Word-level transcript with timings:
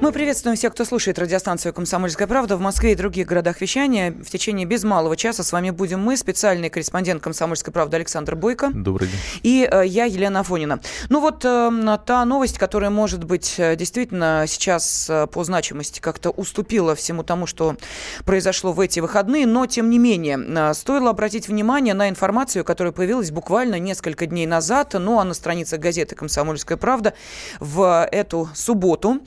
Мы 0.00 0.12
приветствуем 0.12 0.56
всех, 0.56 0.74
кто 0.74 0.84
слушает 0.84 1.18
радиостанцию 1.18 1.74
«Комсомольская 1.74 2.28
правда» 2.28 2.56
в 2.56 2.60
Москве 2.60 2.92
и 2.92 2.94
других 2.94 3.26
городах 3.26 3.60
вещания. 3.60 4.12
В 4.12 4.30
течение 4.30 4.64
без 4.64 4.84
малого 4.84 5.16
часа 5.16 5.42
с 5.42 5.50
вами 5.50 5.70
будем 5.70 6.00
мы, 6.00 6.16
специальный 6.16 6.70
корреспондент 6.70 7.20
«Комсомольской 7.20 7.72
правды» 7.72 7.96
Александр 7.96 8.36
Бойко. 8.36 8.70
Добрый 8.72 9.08
день. 9.08 9.18
И 9.42 9.68
э, 9.68 9.84
я, 9.86 10.04
Елена 10.04 10.40
Афонина. 10.40 10.80
Ну 11.08 11.20
вот 11.20 11.44
э, 11.44 11.98
та 12.06 12.24
новость, 12.24 12.58
которая, 12.58 12.90
может 12.90 13.24
быть, 13.24 13.56
э, 13.58 13.74
действительно 13.74 14.44
сейчас 14.46 15.10
э, 15.10 15.26
по 15.26 15.42
значимости 15.42 15.98
как-то 15.98 16.30
уступила 16.30 16.94
всему 16.94 17.24
тому, 17.24 17.48
что 17.48 17.76
произошло 18.24 18.72
в 18.72 18.78
эти 18.78 19.00
выходные, 19.00 19.48
но, 19.48 19.66
тем 19.66 19.90
не 19.90 19.98
менее, 19.98 20.74
стоило 20.74 21.10
обратить 21.10 21.48
внимание 21.48 21.94
на 21.94 22.08
информацию, 22.08 22.64
которая 22.64 22.92
появилась 22.92 23.32
буквально 23.32 23.80
несколько 23.80 24.26
дней 24.26 24.46
назад, 24.46 24.94
ну 24.94 25.18
а 25.18 25.24
на 25.24 25.34
страницах 25.34 25.80
газеты 25.80 26.14
«Комсомольская 26.14 26.78
правда» 26.78 27.14
в 27.58 28.08
эту 28.12 28.48
субботу. 28.54 29.20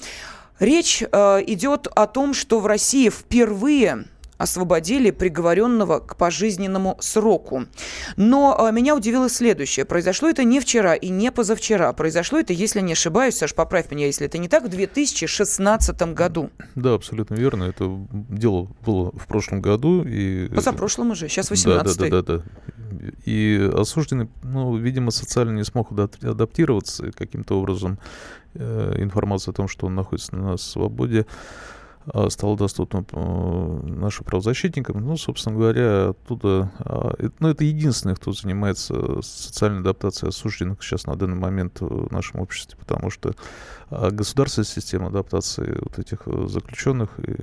Речь 0.61 1.01
э, 1.01 1.43
идет 1.47 1.87
о 1.87 2.05
том, 2.05 2.35
что 2.35 2.59
в 2.59 2.67
России 2.67 3.09
впервые 3.09 4.05
освободили 4.37 5.09
приговоренного 5.09 5.99
к 5.99 6.15
пожизненному 6.15 6.97
сроку. 6.99 7.65
Но 8.15 8.55
э, 8.59 8.71
меня 8.71 8.95
удивило 8.95 9.27
следующее. 9.27 9.85
Произошло 9.85 10.29
это 10.29 10.43
не 10.43 10.59
вчера 10.59 10.93
и 10.93 11.09
не 11.09 11.31
позавчера. 11.31 11.91
Произошло 11.93 12.37
это, 12.37 12.53
если 12.53 12.79
не 12.81 12.93
ошибаюсь, 12.93 13.37
Саш, 13.37 13.55
поправь 13.55 13.89
меня, 13.89 14.05
если 14.05 14.27
это 14.27 14.37
не 14.37 14.47
так, 14.47 14.63
в 14.65 14.69
2016 14.69 15.99
году. 16.13 16.51
Да, 16.75 16.93
абсолютно 16.93 17.33
верно. 17.33 17.63
Это 17.63 17.89
дело 18.11 18.69
было 18.85 19.11
в 19.13 19.25
прошлом 19.25 19.61
году. 19.61 20.03
И... 20.03 20.47
Позапрошлом 20.53 21.09
уже, 21.09 21.27
сейчас 21.27 21.49
18 21.49 21.97
да, 21.97 22.03
да, 22.03 22.09
да, 22.09 22.21
да, 22.21 22.37
да. 22.37 22.43
И 23.25 23.71
осужденный, 23.73 24.29
ну, 24.43 24.77
видимо, 24.77 25.09
социально 25.09 25.57
не 25.57 25.63
смог 25.63 25.91
адаптироваться 25.91 27.11
каким-то 27.13 27.59
образом 27.59 27.97
информация 28.55 29.51
о 29.51 29.55
том, 29.55 29.67
что 29.67 29.87
он 29.87 29.95
находится 29.95 30.35
на 30.35 30.57
свободе, 30.57 31.25
а, 32.07 32.29
стала 32.29 32.57
доступна 32.57 33.05
э, 33.11 33.79
нашим 33.83 34.25
правозащитникам. 34.25 35.05
Ну, 35.05 35.17
собственно 35.17 35.55
говоря, 35.55 36.09
оттуда... 36.09 36.71
А, 36.79 37.13
ну, 37.39 37.49
это 37.49 37.63
единственный, 37.63 38.15
кто 38.15 38.31
занимается 38.31 39.21
социальной 39.21 39.81
адаптацией 39.81 40.29
осужденных 40.29 40.81
сейчас 40.81 41.05
на 41.05 41.15
данный 41.15 41.35
момент 41.35 41.79
в 41.79 42.11
нашем 42.11 42.39
обществе, 42.39 42.77
потому 42.79 43.11
что 43.11 43.35
а, 43.91 44.09
государственная 44.09 44.65
система 44.65 45.07
адаптации 45.07 45.77
вот 45.81 45.99
этих 45.99 46.19
э, 46.25 46.47
заключенных, 46.47 47.19
и, 47.19 47.33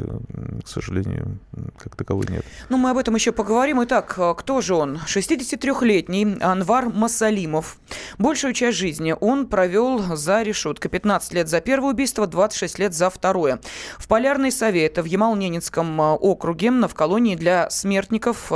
к 0.63 0.67
сожалению, 0.67 1.39
как 1.79 1.95
таковой 1.95 2.27
нет. 2.31 2.45
Ну, 2.71 2.79
мы 2.79 2.89
об 2.89 2.97
этом 2.97 3.15
еще 3.15 3.33
поговорим. 3.33 3.85
Итак, 3.85 4.15
э, 4.17 4.35
кто 4.35 4.63
же 4.63 4.75
он? 4.75 4.97
63-летний 5.07 6.39
Анвар 6.41 6.89
Масалимов. 6.89 7.79
Большую 8.17 8.55
часть 8.55 8.79
жизни 8.79 9.15
он 9.21 9.47
провел 9.47 10.17
за 10.17 10.43
решеткой. 10.43 10.91
15 10.91 11.35
лет 11.35 11.49
за 11.49 11.61
первое 11.61 11.91
убийство, 11.91 12.27
26 12.27 12.79
лет 12.79 12.95
за 12.95 13.11
второе. 13.11 13.61
В 13.99 14.09
Полярной 14.09 14.51
Сове, 14.51 14.87
это 14.87 15.03
в 15.03 15.07
Ямал-Ненецком 15.07 16.01
э, 16.01 16.15
округе, 16.15 16.71
в 16.71 16.95
колонии 16.95 17.35
для 17.35 17.71
смертников, 17.71 18.53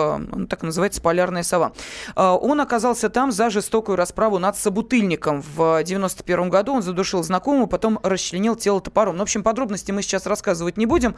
так 0.48 0.62
называется 0.62 1.00
Полярная 1.00 1.42
Сова. 1.42 1.72
Он 2.14 2.60
оказался 2.60 3.08
там 3.08 3.32
за 3.32 3.48
жестокую 3.48 3.96
расправу 3.96 4.38
над 4.38 4.56
собутыльником. 4.56 5.42
В 5.42 5.82
91 5.82 6.50
году 6.50 6.74
он 6.74 6.82
задушил 6.82 7.22
знакомого, 7.22 7.66
потом 7.82 7.98
расчленил 8.04 8.54
тело 8.54 8.80
топором. 8.80 9.16
Ну, 9.16 9.18
в 9.18 9.22
общем, 9.22 9.42
подробности 9.42 9.90
мы 9.90 10.02
сейчас 10.02 10.26
рассказывать 10.26 10.76
не 10.76 10.86
будем. 10.86 11.16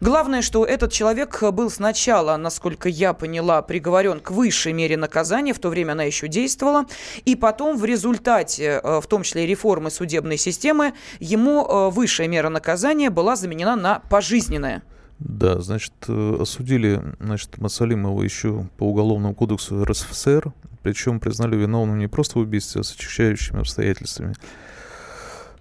Главное, 0.00 0.40
что 0.40 0.64
этот 0.64 0.90
человек 0.90 1.42
был 1.52 1.68
сначала, 1.68 2.38
насколько 2.38 2.88
я 2.88 3.12
поняла, 3.12 3.60
приговорен 3.60 4.20
к 4.20 4.30
высшей 4.30 4.72
мере 4.72 4.96
наказания, 4.96 5.52
в 5.52 5.58
то 5.58 5.68
время 5.68 5.92
она 5.92 6.04
еще 6.04 6.26
действовала, 6.26 6.86
и 7.26 7.36
потом 7.36 7.76
в 7.76 7.84
результате, 7.84 8.80
э, 8.82 9.00
в 9.02 9.06
том 9.06 9.24
числе 9.24 9.46
реформы 9.46 9.90
судебной 9.90 10.38
системы, 10.38 10.94
ему 11.20 11.66
э, 11.66 11.90
высшая 11.90 12.28
мера 12.28 12.48
наказания 12.48 13.10
была 13.10 13.36
заменена 13.36 13.76
на 13.76 13.98
пожизненное. 14.08 14.82
Да, 15.18 15.60
значит, 15.60 15.92
э, 16.08 16.38
осудили, 16.40 17.02
значит, 17.20 17.58
Масалимова 17.58 18.22
еще 18.22 18.66
по 18.78 18.84
Уголовному 18.84 19.34
кодексу 19.34 19.84
РСФСР, 19.84 20.50
причем 20.82 21.20
признали 21.20 21.56
виновным 21.56 21.98
не 21.98 22.06
просто 22.06 22.38
в 22.38 22.40
убийстве, 22.40 22.80
а 22.80 22.84
с 22.84 22.94
очищающими 22.94 23.60
обстоятельствами. 23.60 24.34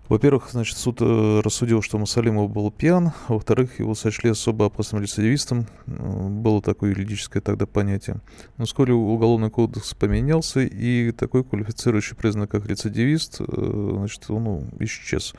Во-первых, 0.07 0.49
значит, 0.51 0.77
суд 0.77 0.97
э, 1.01 1.41
рассудил, 1.43 1.81
что 1.81 1.97
Мусалимов 1.97 2.51
был 2.51 2.69
пьян, 2.69 3.11
во-вторых, 3.27 3.79
его 3.79 3.95
сочли 3.95 4.29
особо 4.29 4.67
опасным 4.67 5.01
рецидивистом. 5.01 5.65
Э, 5.87 6.27
было 6.27 6.61
такое 6.61 6.91
юридическое 6.91 7.41
тогда 7.41 7.65
понятие. 7.65 8.21
Но 8.57 8.65
вскоре 8.65 8.93
уголовный 8.93 9.49
кодекс 9.49 9.95
поменялся, 9.95 10.59
и 10.59 11.11
такой 11.11 11.43
квалифицирующий 11.43 12.15
признак, 12.15 12.51
как 12.51 12.67
рецидивист, 12.67 13.41
э, 13.41 13.91
значит, 13.97 14.23
ну, 14.29 14.67
исчез. 14.79 15.33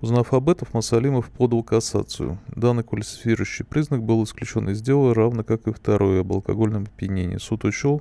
Узнав 0.00 0.32
об 0.32 0.48
этом, 0.48 0.68
Масалимов 0.72 1.28
подал 1.30 1.64
кассацию. 1.64 2.38
Данный 2.54 2.84
квалифицирующий 2.84 3.64
признак 3.64 4.04
был 4.04 4.22
исключен 4.22 4.68
из 4.70 4.80
дела, 4.80 5.12
равно 5.12 5.42
как 5.42 5.66
и 5.66 5.72
второй 5.72 6.20
об 6.20 6.32
алкогольном 6.32 6.84
опьянении. 6.84 7.38
Суд 7.38 7.64
учел, 7.64 8.00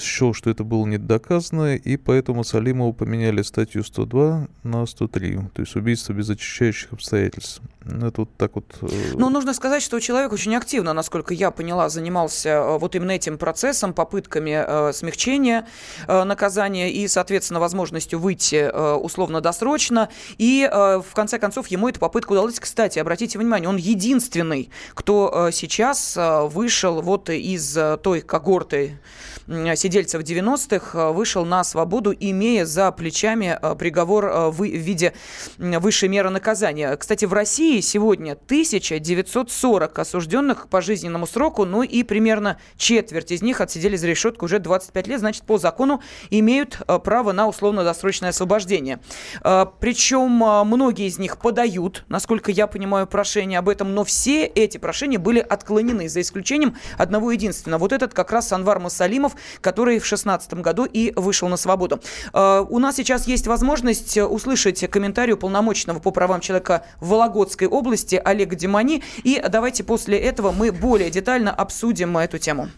счел, 0.00 0.34
что 0.34 0.50
это 0.50 0.64
было 0.64 0.86
недоказано, 0.86 1.76
и 1.76 1.96
поэтому 1.96 2.44
Салимову 2.44 2.92
поменяли 2.92 3.42
статью 3.42 3.84
102 3.84 4.48
на 4.62 4.86
103, 4.86 5.38
то 5.54 5.62
есть 5.62 5.76
убийство 5.76 6.12
без 6.12 6.28
очищающих 6.30 6.92
обстоятельств. 6.92 7.62
Это 7.86 8.22
вот 8.22 8.30
так 8.36 8.56
вот... 8.56 8.64
Э... 8.82 8.86
Ну, 9.14 9.30
нужно 9.30 9.54
сказать, 9.54 9.82
что 9.82 10.00
человек 10.00 10.32
очень 10.32 10.54
активно, 10.56 10.92
насколько 10.92 11.34
я 11.34 11.50
поняла, 11.50 11.88
занимался 11.88 12.48
э, 12.48 12.78
вот 12.78 12.94
именно 12.96 13.12
этим 13.12 13.38
процессом, 13.38 13.94
попытками 13.94 14.64
э, 14.66 14.92
смягчения 14.92 15.66
э, 16.08 16.24
наказания 16.24 16.90
и, 16.90 17.06
соответственно, 17.06 17.60
возможностью 17.60 18.18
выйти 18.18 18.56
э, 18.56 18.94
условно-досрочно. 18.94 20.08
И, 20.38 20.68
э, 20.70 21.00
в 21.00 21.14
конце 21.14 21.38
концов, 21.38 21.68
ему 21.68 21.88
эта 21.88 22.00
попытка 22.00 22.32
удалась. 22.32 22.58
Кстати, 22.58 22.98
обратите 22.98 23.38
внимание, 23.38 23.68
он 23.68 23.76
единственный, 23.76 24.70
кто 24.94 25.48
э, 25.48 25.52
сейчас 25.52 26.16
э, 26.16 26.42
вышел 26.46 27.00
вот 27.02 27.30
из 27.30 27.76
э, 27.76 27.98
той 28.02 28.20
когорты 28.20 28.98
сидельцев 29.48 30.22
90-х 30.22 30.98
э, 30.98 31.12
вышел 31.12 31.44
на 31.44 31.62
свободу, 31.62 32.14
имея 32.18 32.64
за 32.64 32.90
плечами 32.90 33.58
э, 33.60 33.74
приговор 33.76 34.26
э, 34.26 34.50
в 34.50 34.64
виде 34.64 35.14
высшей 35.58 36.08
меры 36.08 36.30
наказания. 36.30 36.96
Кстати, 36.96 37.24
в 37.24 37.32
России 37.32 37.80
сегодня 37.80 38.32
1940 38.32 39.98
осужденных 39.98 40.64
к 40.64 40.68
пожизненному 40.68 41.26
сроку, 41.26 41.64
ну 41.64 41.82
и 41.82 42.02
примерно 42.02 42.58
четверть 42.76 43.30
из 43.30 43.42
них 43.42 43.60
отсидели 43.60 43.96
за 43.96 44.06
решетку 44.08 44.46
уже 44.46 44.58
25 44.58 45.06
лет, 45.06 45.20
значит, 45.20 45.44
по 45.44 45.58
закону 45.58 46.02
имеют 46.30 46.80
право 47.04 47.32
на 47.32 47.46
условно-досрочное 47.46 48.30
освобождение. 48.30 49.00
Причем 49.42 50.30
многие 50.66 51.06
из 51.06 51.18
них 51.18 51.38
подают, 51.38 52.04
насколько 52.08 52.50
я 52.50 52.66
понимаю, 52.66 53.06
прошение 53.06 53.58
об 53.58 53.68
этом, 53.68 53.94
но 53.94 54.04
все 54.04 54.44
эти 54.44 54.78
прошения 54.78 55.18
были 55.18 55.40
отклонены, 55.40 56.08
за 56.08 56.20
исключением 56.20 56.76
одного 56.98 57.30
единственного. 57.32 57.80
Вот 57.80 57.92
этот 57.92 58.14
как 58.14 58.32
раз 58.32 58.52
Анвар 58.52 58.80
Масалимов, 58.80 59.35
который 59.60 59.98
в 59.98 60.06
2016 60.06 60.54
году 60.54 60.84
и 60.84 61.12
вышел 61.16 61.48
на 61.48 61.56
свободу. 61.56 62.00
Э, 62.32 62.64
у 62.68 62.78
нас 62.78 62.96
сейчас 62.96 63.26
есть 63.26 63.46
возможность 63.46 64.16
услышать 64.18 64.88
комментарий 64.90 65.34
уполномоченного 65.34 65.98
по 65.98 66.10
правам 66.10 66.40
человека 66.40 66.84
в 67.00 67.08
Вологодской 67.08 67.68
области 67.68 68.20
Олега 68.22 68.56
Демани. 68.56 69.02
И 69.22 69.42
давайте 69.48 69.84
после 69.84 70.18
этого 70.18 70.52
мы 70.52 70.72
более 70.72 71.10
детально 71.10 71.52
обсудим 71.52 72.16
эту 72.18 72.38
тему. 72.38 72.68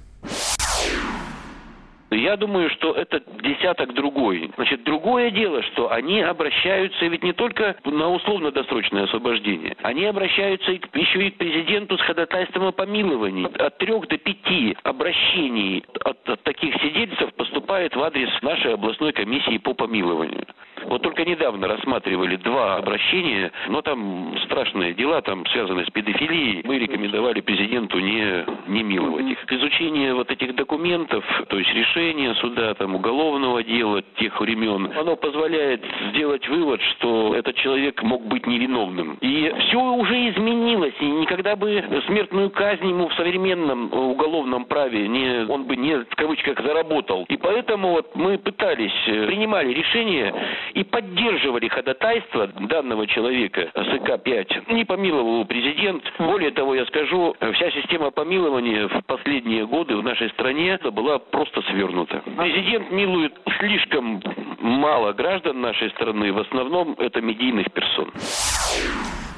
Я 2.10 2.36
думаю, 2.36 2.70
что 2.70 2.92
это 2.92 3.22
десяток 3.42 3.92
другой. 3.94 4.50
Значит, 4.56 4.82
другое 4.84 5.30
дело, 5.30 5.62
что 5.62 5.92
они 5.92 6.20
обращаются 6.20 7.06
ведь 7.06 7.22
не 7.22 7.32
только 7.32 7.76
на 7.84 8.10
условно-досрочное 8.10 9.04
освобождение. 9.04 9.76
Они 9.82 10.04
обращаются 10.04 10.72
еще 10.72 11.26
и 11.26 11.30
к 11.30 11.36
президенту 11.36 11.98
с 11.98 12.00
ходатайством 12.00 12.68
о 12.68 12.72
помиловании. 12.72 13.46
От 13.60 13.78
трех 13.78 14.08
до 14.08 14.16
пяти 14.16 14.76
обращений 14.82 15.84
от, 16.04 16.28
от 16.28 16.42
таких 16.42 16.74
сидельцев 16.82 17.32
поступает 17.34 17.94
в 17.94 18.02
адрес 18.02 18.30
нашей 18.42 18.74
областной 18.74 19.12
комиссии 19.12 19.58
по 19.58 19.74
помилованию. 19.74 20.46
Вот 20.88 21.02
только 21.02 21.24
недавно 21.24 21.68
рассматривали 21.68 22.36
два 22.36 22.76
обращения, 22.76 23.52
но 23.68 23.82
там 23.82 24.34
страшные 24.44 24.94
дела, 24.94 25.20
там 25.20 25.44
связаны 25.46 25.84
с 25.84 25.90
педофилией. 25.90 26.62
Мы 26.64 26.78
рекомендовали 26.78 27.40
президенту 27.40 27.98
не, 27.98 28.44
не 28.68 28.82
миловать 28.82 29.26
их. 29.26 29.38
Изучение 29.52 30.14
вот 30.14 30.30
этих 30.30 30.54
документов, 30.54 31.24
то 31.48 31.58
есть 31.58 31.72
решения 31.74 32.34
суда, 32.36 32.74
там, 32.74 32.94
уголовного 32.94 33.62
дела 33.62 34.02
тех 34.16 34.40
времен, 34.40 34.90
оно 34.96 35.16
позволяет 35.16 35.84
сделать 36.10 36.48
вывод, 36.48 36.80
что 36.96 37.34
этот 37.34 37.56
человек 37.56 38.02
мог 38.02 38.26
быть 38.26 38.46
невиновным. 38.46 39.18
И 39.20 39.52
все 39.60 39.78
уже 39.78 40.30
изменилось, 40.30 40.94
и 41.00 41.06
никогда 41.06 41.54
бы 41.54 41.84
смертную 42.06 42.50
казнь 42.50 42.88
ему 42.88 43.08
в 43.08 43.14
современном 43.14 43.92
уголовном 43.92 44.64
праве 44.64 45.06
не, 45.06 45.46
он 45.50 45.64
бы 45.64 45.76
не, 45.76 45.98
в 45.98 46.16
кавычках, 46.16 46.58
заработал. 46.62 47.26
И 47.28 47.36
поэтому 47.36 47.90
вот 47.90 48.14
мы 48.16 48.38
пытались, 48.38 48.92
принимали 49.04 49.72
решение 49.72 50.32
и 50.78 50.84
поддерживали 50.84 51.66
ходатайство 51.66 52.46
данного 52.46 53.04
человека 53.08 53.68
СК-5. 53.74 54.72
Не 54.72 54.84
помиловал 54.84 55.44
президент. 55.44 56.04
Более 56.18 56.52
того, 56.52 56.76
я 56.76 56.86
скажу, 56.86 57.34
вся 57.54 57.70
система 57.72 58.12
помилования 58.12 58.86
в 58.86 59.02
последние 59.06 59.66
годы 59.66 59.96
в 59.96 60.04
нашей 60.04 60.30
стране 60.30 60.78
была 60.92 61.18
просто 61.18 61.62
свернута. 61.62 62.22
Президент 62.36 62.92
милует 62.92 63.34
слишком 63.58 64.22
мало 64.60 65.12
граждан 65.14 65.60
нашей 65.60 65.90
страны, 65.90 66.32
в 66.32 66.38
основном 66.38 66.94
это 66.98 67.20
медийных 67.20 67.72
персон. 67.72 68.12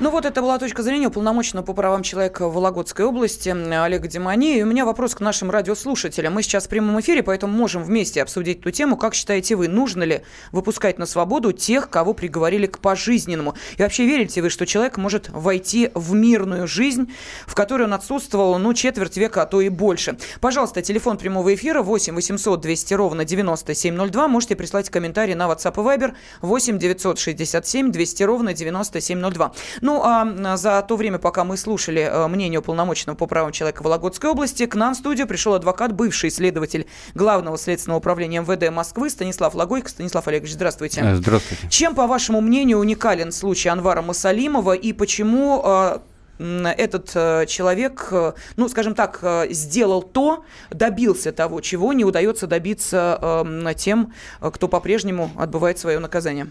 Ну 0.03 0.11
вот 0.11 0.25
это 0.25 0.41
была 0.41 0.59
точка 0.59 0.83
зрения 0.83 1.09
уполномоченного 1.09 1.63
по 1.63 1.75
правам 1.75 2.03
человека 2.03 2.49
Вологодской 2.49 3.05
области 3.05 3.51
Олега 3.51 4.09
Демани. 4.09 4.57
И 4.57 4.63
у 4.63 4.67
меня 4.67 4.87
вопрос 4.87 5.15
к 5.15 5.21
нашим 5.21 5.51
радиослушателям. 5.51 6.33
Мы 6.33 6.43
сейчас 6.43 6.65
в 6.65 6.69
прямом 6.71 6.99
эфире, 7.01 7.23
поэтому 7.23 7.53
можем 7.53 7.85
вместе 7.85 8.23
обсудить 8.23 8.61
эту 8.61 8.71
тему. 8.71 8.97
Как 8.97 9.13
считаете 9.13 9.57
вы, 9.57 9.69
нужно 9.69 10.05
ли 10.05 10.23
выпускать 10.53 10.99
на 10.99 11.05
свободу 11.05 11.53
тех, 11.53 11.91
кого 11.91 12.15
приговорили 12.15 12.67
к 12.67 12.79
пожизненному? 12.79 13.55
И 13.77 13.83
вообще 13.83 14.07
верите 14.07 14.41
вы, 14.41 14.49
что 14.49 14.65
человек 14.65 14.97
может 14.97 15.29
войти 15.29 15.91
в 15.95 16.15
мирную 16.15 16.67
жизнь, 16.67 17.13
в 17.47 17.55
которой 17.55 17.83
он 17.83 17.93
отсутствовал, 17.93 18.57
ну, 18.57 18.73
четверть 18.73 19.19
века, 19.19 19.43
а 19.43 19.47
то 19.47 19.61
и 19.61 19.69
больше? 19.69 20.17
Пожалуйста, 20.41 20.81
телефон 20.81 21.19
прямого 21.19 21.55
эфира 21.55 21.83
8 21.83 22.15
800 22.15 22.59
200 22.59 22.95
ровно 22.95 23.27
9702. 23.27 24.29
Можете 24.29 24.57
прислать 24.57 24.89
комментарии 24.89 25.35
на 25.35 25.47
WhatsApp 25.47 25.75
и 25.75 25.99
Viber 25.99 26.15
8 26.41 26.79
967 26.79 27.93
200 27.93 28.23
ровно 28.23 28.55
9702. 28.55 29.53
Ну, 29.83 29.90
а 29.99 30.57
за 30.57 30.83
то 30.83 30.97
время, 30.97 31.19
пока 31.19 31.45
мы 31.45 31.57
слушали 31.57 32.03
э, 32.03 32.29
мнение 32.29 32.61
уполномоченного 32.61 33.17
по 33.17 33.27
правам 33.27 33.53
человека 33.53 33.83
Вологодской 33.83 34.31
области, 34.31 34.67
к 34.67 34.75
нам 34.75 34.95
в 34.95 34.97
студию 34.97 35.27
пришел 35.27 35.55
адвокат, 35.55 35.93
бывший 35.93 36.31
следователь 36.31 36.87
Главного 37.15 37.59
следственного 37.59 37.99
управления 37.99 38.41
МВД 38.41 38.71
Москвы 38.71 39.11
Станислав 39.11 39.55
Логойко. 39.55 39.89
Станислав 39.89 40.27
Олегович, 40.29 40.53
здравствуйте. 40.53 41.01
Э, 41.03 41.15
здравствуйте. 41.17 41.69
Чем, 41.69 41.95
по 41.95 42.07
вашему 42.07 42.41
мнению, 42.41 42.79
уникален 42.79 43.33
случай 43.33 43.69
Анвара 43.69 44.03
Масалимова 44.03 44.73
и 44.73 44.93
почему 44.93 45.63
э, 45.65 45.99
этот 46.39 47.49
человек, 47.51 48.11
ну, 48.57 48.69
скажем 48.71 48.95
так, 48.95 49.23
сделал 49.51 50.03
то, 50.03 50.45
добился 50.71 51.33
того, 51.33 51.61
чего 51.61 51.93
не 51.93 52.07
удается 52.07 52.47
добиться 52.47 53.45
тем, 53.77 54.15
кто 54.41 54.67
по-прежнему 54.67 55.31
отбывает 55.37 55.79
свое 55.79 55.99
наказание? 55.99 56.47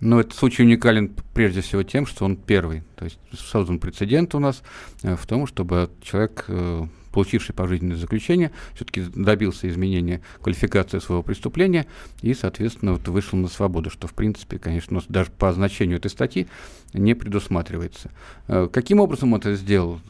Но 0.00 0.20
этот 0.20 0.34
случай 0.34 0.62
уникален 0.62 1.14
прежде 1.34 1.60
всего 1.60 1.82
тем, 1.82 2.06
что 2.06 2.24
он 2.24 2.36
первый. 2.36 2.82
То 2.96 3.04
есть 3.04 3.18
создан 3.34 3.78
прецедент 3.78 4.34
у 4.34 4.38
нас 4.38 4.62
э, 5.02 5.14
в 5.14 5.26
том, 5.26 5.46
чтобы 5.46 5.90
человек, 6.02 6.46
э, 6.48 6.86
получивший 7.12 7.54
пожизненное 7.54 7.96
заключение, 7.96 8.50
все-таки 8.74 9.02
добился 9.14 9.68
изменения 9.68 10.22
квалификации 10.40 11.00
своего 11.00 11.22
преступления 11.22 11.86
и, 12.22 12.32
соответственно, 12.32 12.92
вот 12.92 13.06
вышел 13.08 13.38
на 13.38 13.48
свободу, 13.48 13.90
что, 13.90 14.08
в 14.08 14.14
принципе, 14.14 14.58
конечно, 14.58 15.02
даже 15.08 15.30
по 15.30 15.52
значению 15.52 15.98
этой 15.98 16.10
статьи 16.10 16.46
не 16.94 17.14
предусматривается. 17.14 18.10
Э, 18.48 18.68
каким 18.72 19.00
образом 19.00 19.32
он 19.32 19.40
это 19.40 19.54
сделал? 19.54 20.00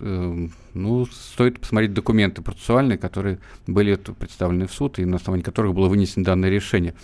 ну, 0.00 1.06
стоит 1.06 1.58
посмотреть 1.58 1.92
документы 1.92 2.40
процессуальные, 2.40 2.98
которые 2.98 3.40
были 3.66 3.96
представлены 3.96 4.68
в 4.68 4.72
суд 4.72 5.00
и 5.00 5.04
на 5.04 5.16
основании 5.16 5.42
которых 5.42 5.74
было 5.74 5.88
вынесено 5.88 6.24
данное 6.24 6.50
решение 6.50 6.94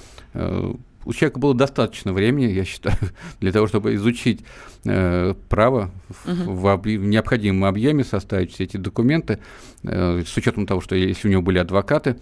у 1.05 1.13
человека 1.13 1.39
было 1.39 1.55
достаточно 1.55 2.13
времени, 2.13 2.47
я 2.47 2.65
считаю, 2.65 2.97
для 3.41 3.53
того, 3.53 3.67
чтобы 3.67 3.95
изучить 3.95 4.41
э, 4.85 5.35
право 5.49 5.91
угу. 6.27 6.53
в, 6.55 6.69
об, 6.69 6.87
в 6.87 7.07
необходимом 7.07 7.65
объеме, 7.65 8.05
составить 8.05 8.53
все 8.53 8.65
эти 8.65 8.77
документы, 8.77 9.39
э, 9.83 10.23
с 10.27 10.37
учетом 10.37 10.67
того, 10.67 10.81
что 10.81 10.95
если 10.95 11.29
у 11.29 11.31
него 11.31 11.43
были 11.43 11.59
адвокаты, 11.59 12.17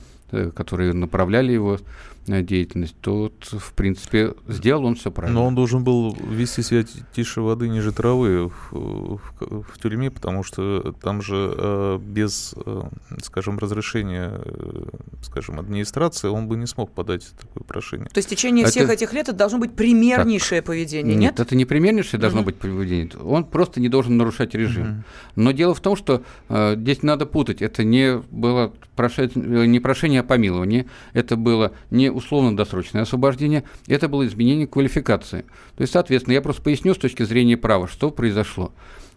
которые 0.55 0.93
направляли 0.93 1.53
его 1.53 1.79
Э, 2.29 2.41
деятельность, 2.41 2.95
то, 3.01 3.33
в 3.51 3.73
принципе, 3.73 4.35
сделал 4.47 4.85
он 4.85 4.95
все 4.95 5.11
правильно. 5.11 5.41
Но 5.41 5.47
он 5.47 5.57
должен 5.57 5.83
был 5.83 6.15
вести 6.15 6.63
себя 6.63 6.85
тише 7.13 7.41
воды, 7.41 7.69
ниже 7.69 7.91
травы 7.91 8.49
в, 8.49 8.73
в, 8.73 9.63
в 9.63 9.79
тюрьме, 9.83 10.09
потому 10.09 10.45
что 10.45 10.95
там 11.03 11.21
же 11.21 11.53
э, 11.57 11.99
без, 12.01 12.55
э, 12.65 12.83
скажем, 13.23 13.59
разрешения, 13.59 14.41
э, 14.45 14.85
скажем, 15.25 15.59
администрации 15.59 16.29
он 16.29 16.47
бы 16.47 16.57
не 16.57 16.67
смог 16.67 16.93
подать 16.93 17.27
такое 17.41 17.65
прошение. 17.65 18.07
То 18.07 18.19
есть 18.19 18.29
в 18.29 18.31
течение 18.31 18.67
всех 18.67 18.85
это... 18.85 18.93
этих 18.93 19.13
лет 19.13 19.29
это 19.29 19.37
должно 19.37 19.59
быть 19.59 19.75
примернейшее 19.75 20.61
так. 20.61 20.69
поведение, 20.69 21.17
нет? 21.17 21.33
Нет, 21.33 21.41
это 21.41 21.57
не 21.57 21.65
примернейшее 21.65 22.21
должно 22.21 22.43
угу. 22.43 22.47
быть 22.47 22.57
поведение. 22.57 23.11
Он 23.21 23.45
просто 23.45 23.81
не 23.81 23.89
должен 23.89 24.17
нарушать 24.17 24.55
режим. 24.55 24.83
Угу. 24.83 25.05
Но 25.43 25.51
дело 25.51 25.75
в 25.75 25.81
том, 25.81 25.97
что 25.97 26.23
э, 26.49 26.77
здесь 26.77 27.03
надо 27.03 27.27
путать. 27.27 27.63
Это 27.63 27.83
не 27.83 28.19
было 28.31 28.73
прошение, 28.95 29.67
не 29.67 29.81
прошение 29.81 30.22
о 30.23 30.25
помиловании, 30.25 30.87
это 31.13 31.37
было 31.37 31.73
не 31.91 32.11
условно-досрочное 32.11 33.03
освобождение, 33.03 33.65
это 33.87 34.09
было 34.09 34.27
изменение 34.27 34.67
квалификации. 34.67 35.45
То 35.77 35.83
есть, 35.83 35.93
соответственно, 35.93 36.35
я 36.35 36.43
просто 36.43 36.63
поясню 36.63 36.95
с 36.95 36.99
точки 36.99 37.23
зрения 37.23 37.57
права, 37.57 37.89
что 37.89 38.11
произошло. 38.11 38.73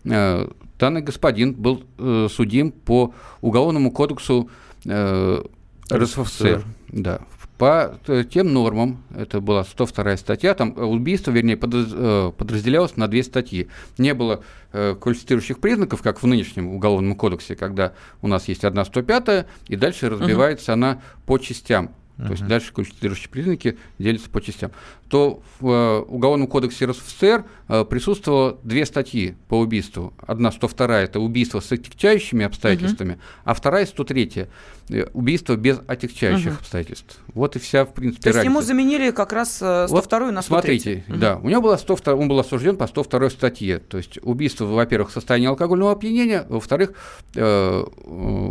Э, 0.06 0.48
данный 0.80 1.02
господин 1.02 1.54
был 1.54 1.84
э, 1.98 2.28
судим 2.32 2.72
по 2.72 3.14
Уголовному 3.42 3.92
кодексу 3.92 4.50
э, 4.86 5.44
РСФСР. 5.92 6.64
Да, 6.90 7.22
по 7.58 7.98
тем 8.32 8.54
нормам, 8.54 9.04
это 9.16 9.40
была 9.40 9.64
102 9.64 10.18
статья, 10.18 10.54
там 10.54 10.78
убийство, 10.78 11.32
вернее, 11.32 11.58
подразделялось 11.58 12.98
на 12.98 13.08
две 13.08 13.24
статьи. 13.24 13.70
Не 13.98 14.14
было 14.14 14.44
квалифицирующих 14.72 15.60
признаков, 15.60 16.02
как 16.02 16.22
в 16.22 16.28
нынешнем 16.28 16.68
Уголовном 16.68 17.16
кодексе, 17.16 17.56
когда 17.56 17.94
у 18.22 18.28
нас 18.28 18.48
есть 18.48 18.66
одна 18.66 18.84
105 18.84 19.46
и 19.68 19.76
дальше 19.76 20.10
разбивается 20.10 20.74
угу. 20.74 20.74
она 20.74 21.02
по 21.26 21.38
частям 21.38 21.92
то 22.18 22.32
есть 22.32 22.48
дальше 22.48 22.74
конституирующие 22.74 23.30
признаки 23.30 23.78
делятся 24.00 24.30
по 24.30 24.42
частям, 24.42 24.72
то 25.10 25.42
в 25.60 25.70
э, 25.70 26.00
Уголовном 26.00 26.48
кодексе 26.48 26.86
РСФСР 26.86 27.44
э, 27.68 27.86
присутствовало 27.86 28.58
две 28.64 28.86
статьи 28.86 29.36
по 29.50 29.60
убийству. 29.60 30.14
Одна, 30.26 30.52
102 30.52 31.02
это 31.02 31.20
убийство 31.20 31.60
с 31.60 31.72
отягчающими 31.72 32.46
обстоятельствами, 32.46 33.20
а 33.44 33.54
вторая, 33.54 33.86
103 33.86 34.48
э, 34.90 35.06
убийство 35.14 35.56
без 35.58 35.82
отягчающих 35.86 36.60
обстоятельств. 36.60 37.20
Вот 37.34 37.58
и 37.58 37.60
вся, 37.60 37.86
в 37.86 37.94
принципе, 37.94 38.24
То 38.24 38.30
есть 38.30 38.38
разница. 38.38 38.52
ему 38.52 38.62
заменили 38.62 39.12
как 39.12 39.34
раз 39.34 39.56
102 39.56 39.90
вот, 39.90 40.32
на 40.32 40.42
103 40.42 40.44
Смотрите, 40.44 41.04
да, 41.08 41.38
у 41.38 41.50
него 41.50 41.62
было 41.62 41.76
102, 41.76 42.14
он 42.14 42.30
был 42.30 42.40
осужден 42.40 42.78
по 42.78 42.88
102 42.88 43.30
статье. 43.30 43.80
То 43.80 43.98
есть 43.98 44.20
убийство, 44.22 44.66
во-первых, 44.66 45.10
в 45.10 45.14
состоянии 45.14 45.48
алкогольного 45.48 45.92
опьянения, 45.92 46.46
во-вторых, 46.48 46.94
э, 47.36 47.84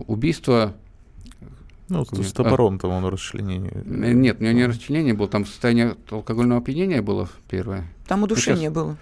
убийство 0.07 0.75
ну, 1.89 2.05
с 2.05 2.33
топором 2.33 2.79
там 2.79 2.93
он 2.93 3.05
расчленение. 3.07 3.73
Э, 3.85 4.13
нет, 4.13 4.41
у 4.41 4.45
него 4.45 4.53
не 4.53 4.67
расчленение 4.67 5.15
было, 5.15 5.29
там 5.29 5.45
состояние 5.45 5.97
алкогольного 6.11 6.61
опьянения 6.61 7.03
было 7.03 7.29
первое. 7.49 7.87
Там 8.07 8.23
удушение 8.23 8.65
сейчас... 8.65 8.73
было. 8.73 8.97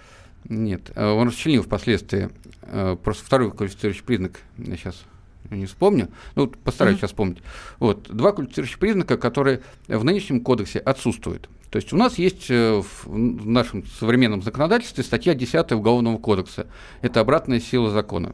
Нет, 0.49 0.91
э, 0.95 1.05
он 1.05 1.29
расчленил 1.29 1.63
впоследствии. 1.63 2.29
Э, 2.63 2.97
просто 3.01 3.25
второй 3.25 3.51
квалифицирующий 3.51 4.03
признак, 4.03 4.41
я 4.57 4.75
сейчас 4.75 5.01
не 5.49 5.65
вспомню, 5.65 6.09
ну, 6.35 6.47
постараюсь 6.47 6.97
mm-hmm. 6.97 6.99
сейчас 7.01 7.11
вспомнить. 7.11 7.37
Вот, 7.79 8.09
два 8.09 8.33
квалифицирующих 8.33 8.79
признака, 8.79 9.17
которые 9.17 9.61
в 9.87 10.03
нынешнем 10.03 10.41
кодексе 10.41 10.79
отсутствуют. 10.79 11.49
То 11.69 11.77
есть 11.77 11.93
у 11.93 11.97
нас 11.97 12.17
есть 12.19 12.49
в 12.49 13.07
нашем 13.07 13.85
современном 13.85 14.43
законодательстве 14.43 15.03
статья 15.03 15.33
10 15.33 15.71
Уголовного 15.71 16.19
кодекса. 16.19 16.67
Это 17.01 17.19
обратная 17.19 17.59
сила 17.59 17.89
закона. 17.89 18.33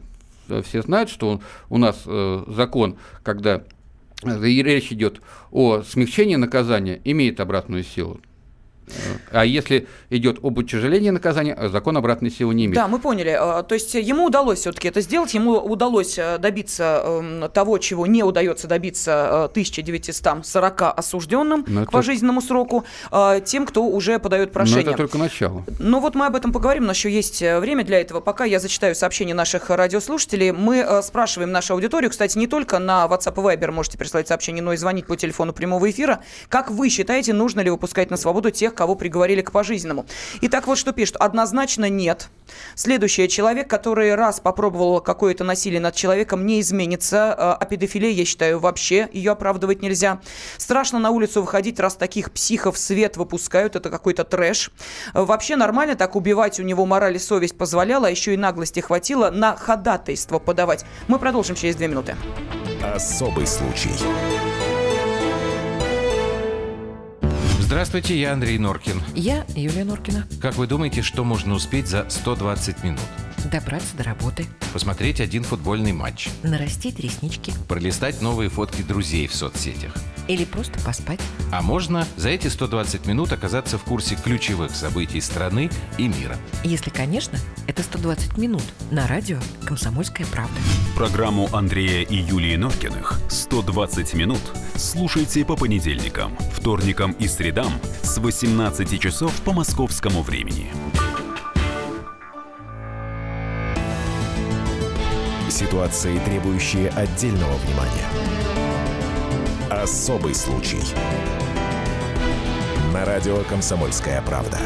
Все 0.62 0.82
знают, 0.82 1.08
что 1.08 1.40
у 1.70 1.78
нас 1.78 2.04
закон, 2.04 2.96
когда 3.22 3.64
и 4.24 4.62
речь 4.62 4.92
идет 4.92 5.20
о 5.50 5.82
смягчении 5.82 6.36
наказания, 6.36 7.00
имеет 7.04 7.40
обратную 7.40 7.82
силу. 7.84 8.20
А 9.30 9.44
если 9.44 9.86
идет 10.10 10.38
об 10.42 10.58
утяжелении 10.58 11.10
наказания, 11.10 11.56
закон 11.68 11.96
обратной 11.96 12.30
силы 12.30 12.54
не 12.54 12.66
имеет. 12.66 12.76
Да, 12.76 12.88
мы 12.88 12.98
поняли. 12.98 13.36
А, 13.38 13.62
то 13.62 13.74
есть 13.74 13.94
ему 13.94 14.26
удалось 14.26 14.60
все-таки 14.60 14.88
это 14.88 15.00
сделать, 15.00 15.34
ему 15.34 15.58
удалось 15.58 16.18
э, 16.18 16.38
добиться 16.38 17.02
эм, 17.04 17.50
того, 17.50 17.78
чего 17.78 18.06
не 18.06 18.22
удается 18.22 18.66
добиться 18.66 19.44
1940 19.44 20.82
э, 20.82 20.84
осужденным 20.86 21.64
Но 21.66 21.86
к 21.86 21.92
пожизненному 21.92 22.40
сроку, 22.40 22.84
э, 23.10 23.40
тем, 23.44 23.66
кто 23.66 23.84
уже 23.84 24.18
подает 24.18 24.52
прошение. 24.52 24.84
Но 24.84 24.90
это 24.90 24.96
только 24.98 25.18
начало. 25.18 25.64
Ну 25.78 26.00
вот 26.00 26.14
мы 26.14 26.26
об 26.26 26.36
этом 26.36 26.52
поговорим, 26.52 26.84
у 26.84 26.86
нас 26.86 26.96
еще 26.96 27.10
есть 27.10 27.40
время 27.40 27.84
для 27.84 28.00
этого. 28.00 28.20
Пока 28.20 28.44
я 28.44 28.58
зачитаю 28.58 28.94
сообщения 28.94 29.34
наших 29.34 29.70
радиослушателей. 29.70 30.52
Мы 30.52 31.02
спрашиваем 31.02 31.52
нашу 31.52 31.74
аудиторию, 31.74 32.10
кстати, 32.10 32.36
не 32.38 32.46
только 32.46 32.78
на 32.78 33.06
WhatsApp 33.06 33.34
и 33.34 33.56
Viber 33.56 33.70
можете 33.70 33.98
прислать 33.98 34.28
сообщение, 34.28 34.62
но 34.62 34.72
и 34.72 34.76
звонить 34.76 35.06
по 35.06 35.16
телефону 35.16 35.52
прямого 35.52 35.90
эфира. 35.90 36.22
Как 36.48 36.70
вы 36.70 36.88
считаете, 36.88 37.32
нужно 37.32 37.60
ли 37.60 37.70
выпускать 37.70 38.10
на 38.10 38.16
свободу 38.16 38.50
тех, 38.50 38.74
кого 38.80 38.94
приговорили 38.94 39.42
к 39.42 39.52
пожизненному. 39.52 40.06
Итак, 40.40 40.66
вот 40.66 40.78
что 40.78 40.92
пишут. 40.92 41.16
Однозначно 41.16 41.90
нет. 41.90 42.30
Следующее. 42.74 43.28
Человек, 43.28 43.68
который 43.68 44.14
раз 44.14 44.40
попробовал 44.40 45.02
какое-то 45.02 45.44
насилие 45.44 45.80
над 45.80 45.94
человеком, 45.94 46.46
не 46.46 46.62
изменится. 46.62 47.34
А, 47.34 47.58
а 47.60 47.64
педофилия, 47.66 48.08
я 48.08 48.24
считаю, 48.24 48.58
вообще 48.58 49.06
ее 49.12 49.32
оправдывать 49.32 49.82
нельзя. 49.82 50.22
Страшно 50.56 50.98
на 50.98 51.10
улицу 51.10 51.42
выходить, 51.42 51.78
раз 51.78 51.94
таких 51.96 52.32
психов 52.32 52.78
свет 52.78 53.18
выпускают. 53.18 53.76
Это 53.76 53.90
какой-то 53.90 54.24
трэш. 54.24 54.70
Вообще 55.12 55.56
нормально 55.56 55.94
так 55.94 56.16
убивать 56.16 56.58
у 56.58 56.62
него 56.62 56.86
мораль 56.86 57.16
и 57.16 57.18
совесть 57.18 57.58
позволяла, 57.58 58.06
а 58.06 58.10
еще 58.10 58.32
и 58.32 58.38
наглости 58.38 58.80
хватило 58.80 59.30
на 59.30 59.56
ходатайство 59.56 60.38
подавать. 60.38 60.86
Мы 61.06 61.18
продолжим 61.18 61.54
через 61.54 61.76
две 61.76 61.86
минуты. 61.88 62.16
Особый 62.82 63.46
случай. 63.46 63.90
Здравствуйте, 67.70 68.20
я 68.20 68.32
Андрей 68.32 68.58
Норкин. 68.58 69.00
Я 69.14 69.46
Юлия 69.54 69.84
Норкина. 69.84 70.26
Как 70.42 70.56
вы 70.56 70.66
думаете, 70.66 71.02
что 71.02 71.22
можно 71.22 71.54
успеть 71.54 71.86
за 71.86 72.04
120 72.10 72.82
минут? 72.82 72.98
Добраться 73.44 73.96
до 73.96 74.04
работы. 74.04 74.46
Посмотреть 74.72 75.20
один 75.20 75.44
футбольный 75.44 75.92
матч. 75.92 76.28
Нарастить 76.42 77.00
реснички. 77.00 77.52
Пролистать 77.68 78.20
новые 78.20 78.50
фотки 78.50 78.82
друзей 78.82 79.26
в 79.26 79.34
соцсетях. 79.34 79.94
Или 80.28 80.44
просто 80.44 80.78
поспать. 80.80 81.20
А 81.50 81.62
можно 81.62 82.06
за 82.16 82.28
эти 82.28 82.48
120 82.48 83.06
минут 83.06 83.32
оказаться 83.32 83.78
в 83.78 83.84
курсе 83.84 84.14
ключевых 84.14 84.72
событий 84.76 85.20
страны 85.20 85.70
и 85.96 86.06
мира. 86.06 86.36
Если, 86.64 86.90
конечно, 86.90 87.38
это 87.66 87.82
120 87.82 88.36
минут 88.36 88.62
на 88.90 89.06
радио 89.06 89.38
«Комсомольская 89.64 90.26
правда». 90.26 90.60
Программу 90.94 91.48
Андрея 91.54 92.02
и 92.02 92.16
Юлии 92.16 92.56
Норкиных 92.56 93.20
«120 93.30 94.16
минут» 94.16 94.42
слушайте 94.76 95.44
по 95.44 95.56
понедельникам, 95.56 96.36
вторникам 96.52 97.12
и 97.12 97.26
средам 97.26 97.72
с 98.02 98.18
18 98.18 99.00
часов 99.00 99.32
по 99.42 99.52
московскому 99.52 100.22
времени. 100.22 100.70
Ситуации, 105.50 106.16
требующие 106.20 106.90
отдельного 106.90 107.54
внимания. 107.56 108.06
Особый 109.68 110.32
случай. 110.34 110.80
На 112.94 113.04
радио 113.04 113.38
«Комсомольская 113.48 114.22
правда». 114.22 114.58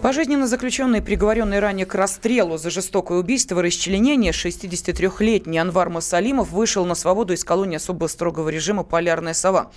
Пожизненно 0.00 0.48
заключенный, 0.48 1.00
приговоренный 1.00 1.60
ранее 1.60 1.86
к 1.86 1.94
расстрелу 1.94 2.58
за 2.58 2.70
жестокое 2.70 3.18
убийство 3.18 3.60
и 3.60 3.62
расчленение, 3.62 4.32
63-летний 4.32 5.58
Анвар 5.58 5.90
Масалимов 5.90 6.50
вышел 6.50 6.84
на 6.84 6.94
свободу 6.96 7.34
из 7.34 7.44
колонии 7.44 7.76
особо 7.76 8.06
строгого 8.08 8.48
режима 8.48 8.82
«Полярная 8.82 9.32
сова». 9.32 9.70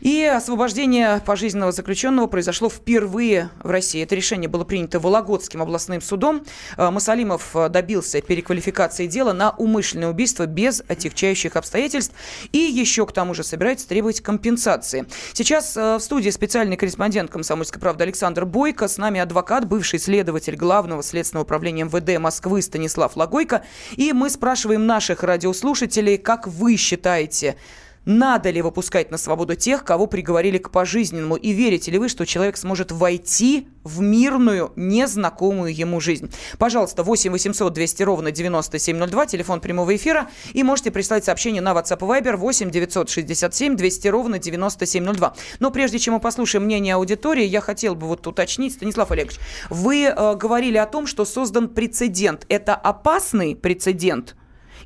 И 0.00 0.24
освобождение 0.24 1.20
пожизненного 1.24 1.72
заключенного 1.72 2.26
произошло 2.26 2.70
впервые 2.70 3.50
в 3.62 3.70
России. 3.70 4.02
Это 4.02 4.14
решение 4.14 4.48
было 4.48 4.64
принято 4.64 4.98
Вологодским 4.98 5.60
областным 5.62 6.00
судом. 6.00 6.44
Э, 6.76 6.90
Масалимов 6.90 7.54
э, 7.54 7.68
добился 7.68 8.20
переквалификации 8.22 9.06
дела 9.06 9.32
на 9.32 9.50
умышленное 9.50 10.08
убийство 10.08 10.46
без 10.46 10.82
отягчающих 10.88 11.56
обстоятельств 11.56 12.14
и 12.52 12.58
еще 12.58 13.06
к 13.06 13.12
тому 13.12 13.34
же 13.34 13.44
собирается 13.44 13.88
требовать 13.88 14.20
компенсации. 14.20 15.06
Сейчас 15.34 15.76
э, 15.76 15.96
в 15.96 16.00
студии 16.00 16.30
специальный 16.30 16.76
корреспондент 16.76 17.30
«Комсомольской 17.30 17.80
правды» 17.80 18.04
Александр 18.04 18.46
Бойко. 18.46 18.88
С 18.88 18.96
нами 18.96 19.20
адвокат, 19.20 19.66
бывший 19.68 19.98
следователь 19.98 20.56
Главного 20.56 21.02
следственного 21.02 21.44
управления 21.44 21.84
МВД 21.84 22.18
Москвы 22.18 22.62
Станислав 22.62 23.16
Логойко. 23.16 23.64
И 23.96 24.12
мы 24.12 24.30
спрашиваем 24.30 24.86
наших 24.86 25.22
радиослушателей, 25.22 26.16
как 26.16 26.46
вы 26.46 26.76
считаете, 26.76 27.56
надо 28.04 28.50
ли 28.50 28.62
выпускать 28.62 29.10
на 29.10 29.18
свободу 29.18 29.54
тех, 29.54 29.84
кого 29.84 30.06
приговорили 30.06 30.58
к 30.58 30.70
пожизненному? 30.70 31.36
И 31.36 31.52
верите 31.52 31.90
ли 31.90 31.98
вы, 31.98 32.08
что 32.08 32.24
человек 32.24 32.56
сможет 32.56 32.92
войти 32.92 33.68
в 33.84 34.00
мирную, 34.00 34.72
незнакомую 34.74 35.74
ему 35.74 36.00
жизнь? 36.00 36.32
Пожалуйста, 36.58 37.02
8 37.02 37.30
800 37.30 37.72
200 37.72 38.02
ровно 38.02 38.30
9702, 38.30 39.26
телефон 39.26 39.60
прямого 39.60 39.94
эфира. 39.94 40.30
И 40.54 40.62
можете 40.62 40.90
прислать 40.90 41.24
сообщение 41.24 41.60
на 41.60 41.72
WhatsApp 41.72 41.98
и 41.98 42.22
Viber 42.22 42.36
8 42.36 42.70
967 42.70 43.76
200 43.76 44.08
ровно 44.08 44.38
9702. 44.38 45.34
Но 45.58 45.70
прежде 45.70 45.98
чем 45.98 46.14
мы 46.14 46.20
послушаем 46.20 46.64
мнение 46.64 46.94
аудитории, 46.94 47.44
я 47.44 47.60
хотел 47.60 47.94
бы 47.94 48.06
вот 48.06 48.26
уточнить, 48.26 48.72
Станислав 48.72 49.10
Олегович, 49.10 49.38
вы 49.68 50.04
э, 50.04 50.34
говорили 50.36 50.78
о 50.78 50.86
том, 50.86 51.06
что 51.06 51.24
создан 51.26 51.68
прецедент. 51.68 52.46
Это 52.48 52.74
опасный 52.74 53.54
прецедент? 53.54 54.36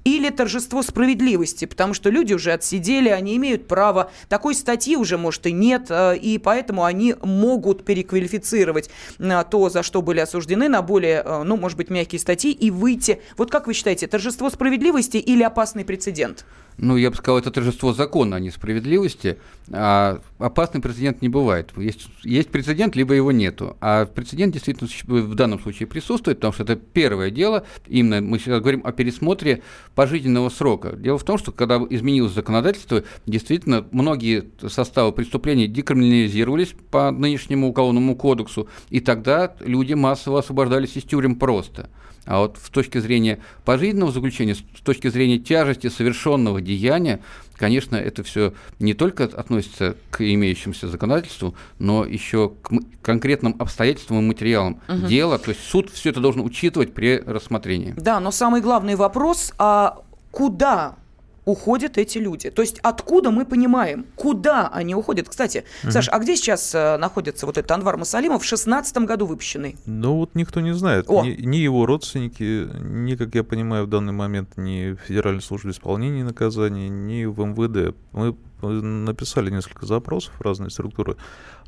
Или 0.04 0.28
торжество 0.30 0.82
справедливости, 0.82 1.64
потому 1.64 1.94
что 1.94 2.10
люди 2.10 2.34
уже 2.34 2.52
отсидели, 2.52 3.08
они 3.08 3.36
имеют 3.36 3.66
право. 3.66 4.10
Такой 4.28 4.54
статьи 4.54 4.96
уже, 4.96 5.18
может, 5.18 5.46
и 5.46 5.52
нет, 5.52 5.86
э, 5.88 6.16
и 6.16 6.38
поэтому 6.38 6.84
они 6.84 7.14
могут 7.22 7.84
переквалифицировать 7.84 8.90
э, 9.18 9.44
то, 9.50 9.68
за 9.70 9.82
что 9.82 10.02
были 10.02 10.20
осуждены, 10.20 10.68
на 10.68 10.82
более, 10.82 11.22
э, 11.24 11.42
ну, 11.42 11.56
может 11.56 11.78
быть, 11.78 11.90
мягкие 11.90 12.18
статьи 12.18 12.52
и 12.52 12.70
выйти. 12.70 13.20
Вот 13.36 13.50
как 13.50 13.66
вы 13.66 13.74
считаете, 13.74 14.06
торжество 14.06 14.50
справедливости 14.50 15.16
или 15.16 15.42
опасный 15.42 15.84
прецедент? 15.84 16.44
Ну, 16.76 16.96
я 16.96 17.10
бы 17.10 17.16
сказал, 17.16 17.38
это 17.38 17.50
торжество 17.50 17.92
закона, 17.92 18.36
а 18.36 18.40
не 18.40 18.50
справедливости. 18.50 19.38
А 19.70 20.20
опасный 20.38 20.80
прецедент 20.80 21.22
не 21.22 21.28
бывает. 21.28 21.72
Есть, 21.76 22.08
есть 22.22 22.50
прецедент, 22.50 22.96
либо 22.96 23.14
его 23.14 23.32
нету. 23.32 23.76
А 23.80 24.06
прецедент 24.06 24.52
действительно 24.52 24.88
в 25.06 25.34
данном 25.34 25.60
случае 25.60 25.86
присутствует, 25.86 26.38
потому 26.38 26.52
что 26.52 26.64
это 26.64 26.76
первое 26.76 27.30
дело. 27.30 27.64
Именно 27.86 28.20
мы 28.20 28.38
сейчас 28.38 28.60
говорим 28.60 28.82
о 28.84 28.92
пересмотре 28.92 29.62
пожизненного 29.94 30.48
срока. 30.48 30.96
Дело 30.96 31.18
в 31.18 31.24
том, 31.24 31.38
что 31.38 31.52
когда 31.52 31.80
изменилось 31.88 32.32
законодательство, 32.32 33.04
действительно 33.26 33.86
многие 33.92 34.44
составы 34.68 35.12
преступлений 35.12 35.68
декриминализировались 35.68 36.74
по 36.90 37.10
нынешнему 37.10 37.68
уголовному 37.68 38.16
кодексу, 38.16 38.68
и 38.90 39.00
тогда 39.00 39.54
люди 39.60 39.94
массово 39.94 40.40
освобождались 40.40 40.96
из 40.96 41.04
тюрем 41.04 41.36
просто. 41.36 41.88
А 42.26 42.40
вот 42.40 42.58
с 42.62 42.70
точки 42.70 42.98
зрения 42.98 43.38
пожизненного 43.64 44.12
заключения, 44.12 44.54
с 44.54 44.80
точки 44.82 45.08
зрения 45.08 45.38
тяжести 45.38 45.88
совершенного 45.88 46.60
деяния, 46.60 47.20
конечно, 47.56 47.96
это 47.96 48.22
все 48.22 48.54
не 48.78 48.94
только 48.94 49.24
относится 49.24 49.96
к 50.10 50.20
имеющемуся 50.22 50.88
законодательству, 50.88 51.54
но 51.78 52.04
еще 52.04 52.52
к 52.62 52.72
конкретным 53.02 53.56
обстоятельствам 53.58 54.20
и 54.20 54.22
материалам 54.22 54.80
угу. 54.88 55.06
дела. 55.06 55.38
То 55.38 55.50
есть 55.50 55.62
суд 55.62 55.90
все 55.90 56.10
это 56.10 56.20
должен 56.20 56.42
учитывать 56.42 56.94
при 56.94 57.18
рассмотрении. 57.18 57.94
Да, 57.96 58.20
но 58.20 58.30
самый 58.30 58.60
главный 58.60 58.94
вопрос, 58.94 59.52
а 59.58 59.98
куда 60.30 60.96
уходят 61.44 61.98
эти 61.98 62.18
люди. 62.18 62.50
То 62.50 62.62
есть 62.62 62.78
откуда 62.82 63.30
мы 63.30 63.44
понимаем, 63.44 64.06
куда 64.16 64.68
они 64.68 64.94
уходят. 64.94 65.28
Кстати, 65.28 65.64
угу. 65.82 65.92
Саш, 65.92 66.08
а 66.10 66.18
где 66.18 66.36
сейчас 66.36 66.74
э, 66.74 66.96
находится 66.96 67.46
вот 67.46 67.58
этот 67.58 67.70
Анвар 67.70 67.96
Масалимов 67.96 68.42
в 68.42 68.46
шестнадцатом 68.46 69.06
году 69.06 69.26
выпущенный? 69.26 69.76
Ну 69.86 70.16
вот 70.16 70.34
никто 70.34 70.60
не 70.60 70.74
знает. 70.74 71.08
Ни, 71.08 71.40
ни 71.40 71.56
его 71.56 71.86
родственники, 71.86 72.68
ни, 72.80 73.14
как 73.16 73.34
я 73.34 73.44
понимаю, 73.44 73.86
в 73.86 73.88
данный 73.88 74.12
момент 74.12 74.56
ни 74.56 74.96
Федеральной 75.06 75.42
службе 75.42 75.70
исполнения 75.70 76.24
наказаний, 76.24 76.88
ни 76.88 77.24
в 77.24 77.40
МВД. 77.44 77.94
Мы 78.12 78.36
написали 78.62 79.50
несколько 79.50 79.84
запросов 79.84 80.32
в 80.38 80.40
разные 80.40 80.70
структуры, 80.70 81.16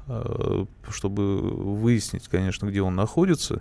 э, 0.09 0.65
чтобы 0.89 1.41
выяснить, 1.41 2.29
конечно, 2.29 2.67
где 2.67 2.81
он 2.81 2.95
находится. 2.95 3.61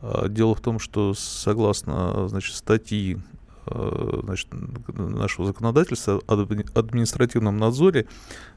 А 0.00 0.28
дело 0.28 0.54
в 0.54 0.60
том, 0.60 0.78
что 0.78 1.14
согласно 1.14 2.28
значит, 2.28 2.54
статьи 2.54 3.16
Э, 3.16 3.45
значит, 3.66 4.48
нашего 4.94 5.46
законодательства 5.46 6.20
административном 6.26 7.58
надзоре, 7.58 8.06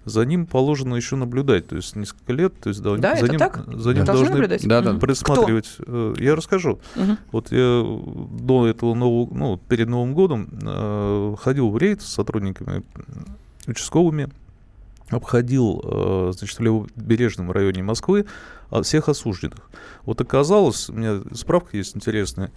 за 0.05 0.25
ним 0.25 0.45
положено 0.45 0.95
еще 0.95 1.15
наблюдать. 1.15 1.67
То 1.67 1.75
есть 1.75 1.95
несколько 1.95 2.33
лет, 2.33 2.59
то 2.59 2.69
есть 2.69 2.81
да, 2.81 2.95
за 2.95 3.25
это 3.25 3.29
ним, 3.29 3.39
так? 3.39 3.63
За 3.67 3.93
ним 3.93 4.05
должны 4.05 4.29
наблюдать? 4.29 4.67
Да, 4.67 4.81
да. 4.81 4.93
присматривать. 4.95 5.69
Кто? 5.79 5.83
Э, 5.87 6.15
я 6.19 6.35
расскажу. 6.35 6.79
Угу. 6.95 7.17
Вот 7.31 7.51
я 7.51 7.83
до 8.39 8.67
этого 8.67 8.93
нового, 8.93 9.33
ну, 9.33 9.57
перед 9.57 9.87
Новым 9.87 10.13
годом 10.13 10.49
э, 10.61 11.35
ходил 11.39 11.69
в 11.69 11.77
рейд 11.77 12.01
с 12.01 12.07
сотрудниками 12.07 12.83
участковыми, 13.67 14.29
обходил, 15.09 16.31
значит, 16.33 16.59
в 16.59 16.61
левобережном 16.61 17.51
районе 17.51 17.81
Москвы 17.81 18.25
всех 18.83 19.09
осужденных. 19.09 19.69
Вот 20.05 20.21
оказалось, 20.21 20.89
у 20.89 20.93
меня 20.93 21.21
справка 21.33 21.77
есть 21.77 21.95
интересная, 21.95 22.51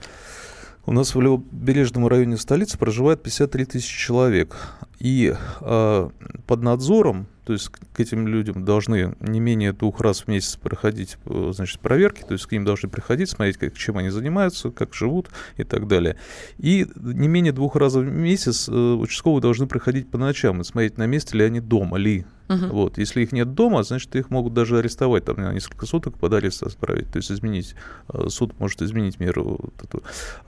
у 0.85 0.93
нас 0.93 1.15
в 1.15 1.21
левобережном 1.21 2.09
районе 2.09 2.37
столицы 2.37 2.77
проживает 2.77 3.23
53 3.23 3.65
тысячи 3.65 3.99
человек. 3.99 4.57
И 5.03 5.35
э, 5.61 6.11
под 6.47 6.63
надзором, 6.63 7.27
то 7.45 7.53
есть 7.55 7.71
к 7.71 7.99
этим 7.99 8.29
людям 8.29 8.65
должны 8.65 9.17
не 9.19 9.41
менее 9.41 9.73
двух 9.73 10.01
раз 10.01 10.21
в 10.21 10.29
месяц 10.29 10.55
проходить 10.55 11.19
э, 11.27 11.51
значит, 11.53 11.81
проверки, 11.81 12.23
то 12.23 12.35
есть 12.35 12.47
к 12.47 12.53
ним 12.53 12.65
должны 12.65 12.89
приходить, 12.89 13.29
смотреть, 13.29 13.57
как, 13.57 13.77
чем 13.77 13.99
они 13.99 14.11
занимаются, 14.11 14.71
как 14.71 14.95
живут 14.95 15.29
и 15.57 15.65
так 15.65 15.89
далее. 15.89 16.15
И 16.59 16.87
не 16.95 17.27
менее 17.27 17.53
двух 17.53 17.75
раз 17.75 17.95
в 17.95 18.05
месяц 18.05 18.69
э, 18.69 18.73
участковые 18.73 19.43
должны 19.43 19.67
приходить 19.67 20.09
по 20.09 20.19
ночам 20.19 20.61
и 20.61 20.65
смотреть, 20.65 20.99
на 20.99 21.07
месте 21.09 21.37
ли 21.37 21.45
они 21.45 21.59
дома, 21.59 21.97
ли 21.97 22.25
Угу. 22.49 22.67
Вот. 22.67 22.99
Если 22.99 23.23
их 23.23 23.33
нет 23.33 23.55
дома, 23.55 23.83
значит, 23.83 24.15
их 24.17 24.31
могут 24.31 24.55
даже 24.55 24.79
арестовать 24.79 25.25
там, 25.25 25.37
на 25.37 25.53
несколько 25.53 25.87
суток, 25.87 26.19
под 26.19 26.33
арест 26.35 26.63
отправить. 26.63 27.11
То 27.11 27.19
есть 27.19 27.31
изменить, 27.31 27.75
э, 28.13 28.29
суд 28.29 28.59
может 28.59 28.83
изменить 28.83 29.21
меру 29.21 29.59
вот 29.63 29.75
эту 29.83 30.03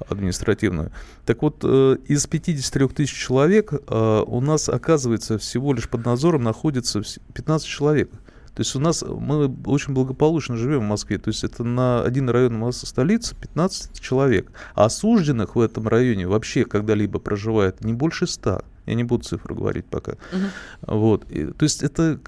административную. 0.08 0.90
Так 1.24 1.42
вот, 1.42 1.60
э, 1.62 1.96
из 2.06 2.26
53 2.26 2.88
тысяч 2.88 3.14
человек 3.14 3.72
э, 3.72 4.22
у 4.26 4.40
нас, 4.44 4.68
оказывается, 4.68 5.38
всего 5.38 5.72
лишь 5.72 5.88
под 5.88 6.04
надзором 6.04 6.42
находится 6.42 7.02
15 7.34 7.66
человек. 7.66 8.10
То 8.54 8.60
есть 8.60 8.76
у 8.76 8.78
нас 8.78 9.02
мы 9.02 9.52
очень 9.66 9.94
благополучно 9.94 10.56
живем 10.56 10.80
в 10.80 10.88
Москве. 10.88 11.18
То 11.18 11.28
есть 11.28 11.42
это 11.42 11.64
на 11.64 12.02
один 12.02 12.30
район 12.30 12.72
столицы 12.72 13.34
15 13.34 14.00
человек. 14.00 14.52
А 14.74 14.84
осужденных 14.84 15.56
в 15.56 15.60
этом 15.60 15.88
районе 15.88 16.28
вообще 16.28 16.64
когда-либо 16.64 17.18
проживает 17.18 17.84
не 17.84 17.92
больше 17.92 18.28
100. 18.28 18.62
Я 18.86 18.94
не 18.94 19.02
буду 19.02 19.24
цифру 19.24 19.56
говорить 19.56 19.86
пока. 19.86 20.12
Угу. 20.12 20.94
Вот. 20.94 21.30
И, 21.30 21.46
то 21.46 21.64
есть 21.64 21.82
это 21.82 22.20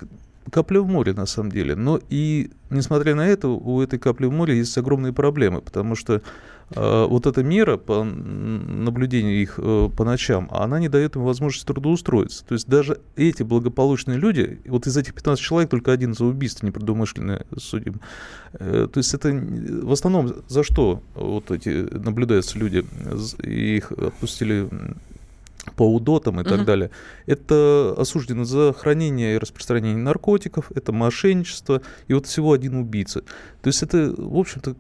капля 0.51 0.81
в 0.81 0.87
море, 0.87 1.13
на 1.13 1.27
самом 1.27 1.51
деле. 1.51 1.75
Но 1.75 2.01
и, 2.09 2.51
несмотря 2.71 3.15
на 3.15 3.27
это, 3.27 3.49
у 3.49 3.81
этой 3.81 3.99
капли 3.99 4.27
в 4.27 4.33
море 4.33 4.59
есть 4.59 4.77
огромные 4.79 5.13
проблемы, 5.13 5.61
потому 5.61 5.95
что 5.95 6.23
э, 6.71 7.07
вот 7.09 7.27
эта 7.27 7.43
мера 7.43 7.77
по 7.77 8.05
наблюдению 8.05 9.41
их 9.41 9.59
э, 9.59 9.89
по 9.97 10.05
ночам, 10.05 10.49
она 10.51 10.79
не 10.79 10.89
дает 10.89 11.17
им 11.17 11.25
возможности 11.25 11.67
трудоустроиться. 11.67 12.45
То 12.45 12.55
есть 12.55 12.69
даже 12.69 13.01
эти 13.17 13.43
благополучные 13.43 14.19
люди, 14.19 14.61
вот 14.67 14.87
из 14.87 14.97
этих 14.97 15.15
15 15.15 15.43
человек 15.43 15.71
только 15.71 15.93
один 15.93 16.15
за 16.15 16.25
убийство 16.25 16.67
непредумышленное 16.67 17.47
судим. 17.57 18.01
Э, 18.55 18.89
то 18.93 18.99
есть 18.99 19.15
это 19.15 19.31
в 19.31 19.93
основном 19.93 20.33
за 20.49 20.63
что 20.63 21.03
вот 21.15 21.51
эти 21.51 21.69
наблюдаются 21.93 22.59
люди? 22.59 22.85
Их 23.43 23.93
отпустили 23.93 24.69
по 25.75 25.83
УДОТам 25.83 26.41
и 26.41 26.43
угу. 26.43 26.51
так 26.51 26.65
далее. 26.65 26.91
Это 27.27 27.95
осуждено 27.99 28.45
за 28.45 28.73
хранение 28.73 29.35
и 29.35 29.39
распространение 29.39 29.97
наркотиков, 29.97 30.71
это 30.75 30.93
мошенничество, 30.93 31.83
и 32.09 32.15
вот 32.15 32.27
всего 32.27 32.53
один 32.53 32.77
убийца. 32.77 33.23
То 33.63 33.69
есть 33.69 33.83
это, 33.83 34.15
в 34.17 34.39
общем-то, 34.39 34.77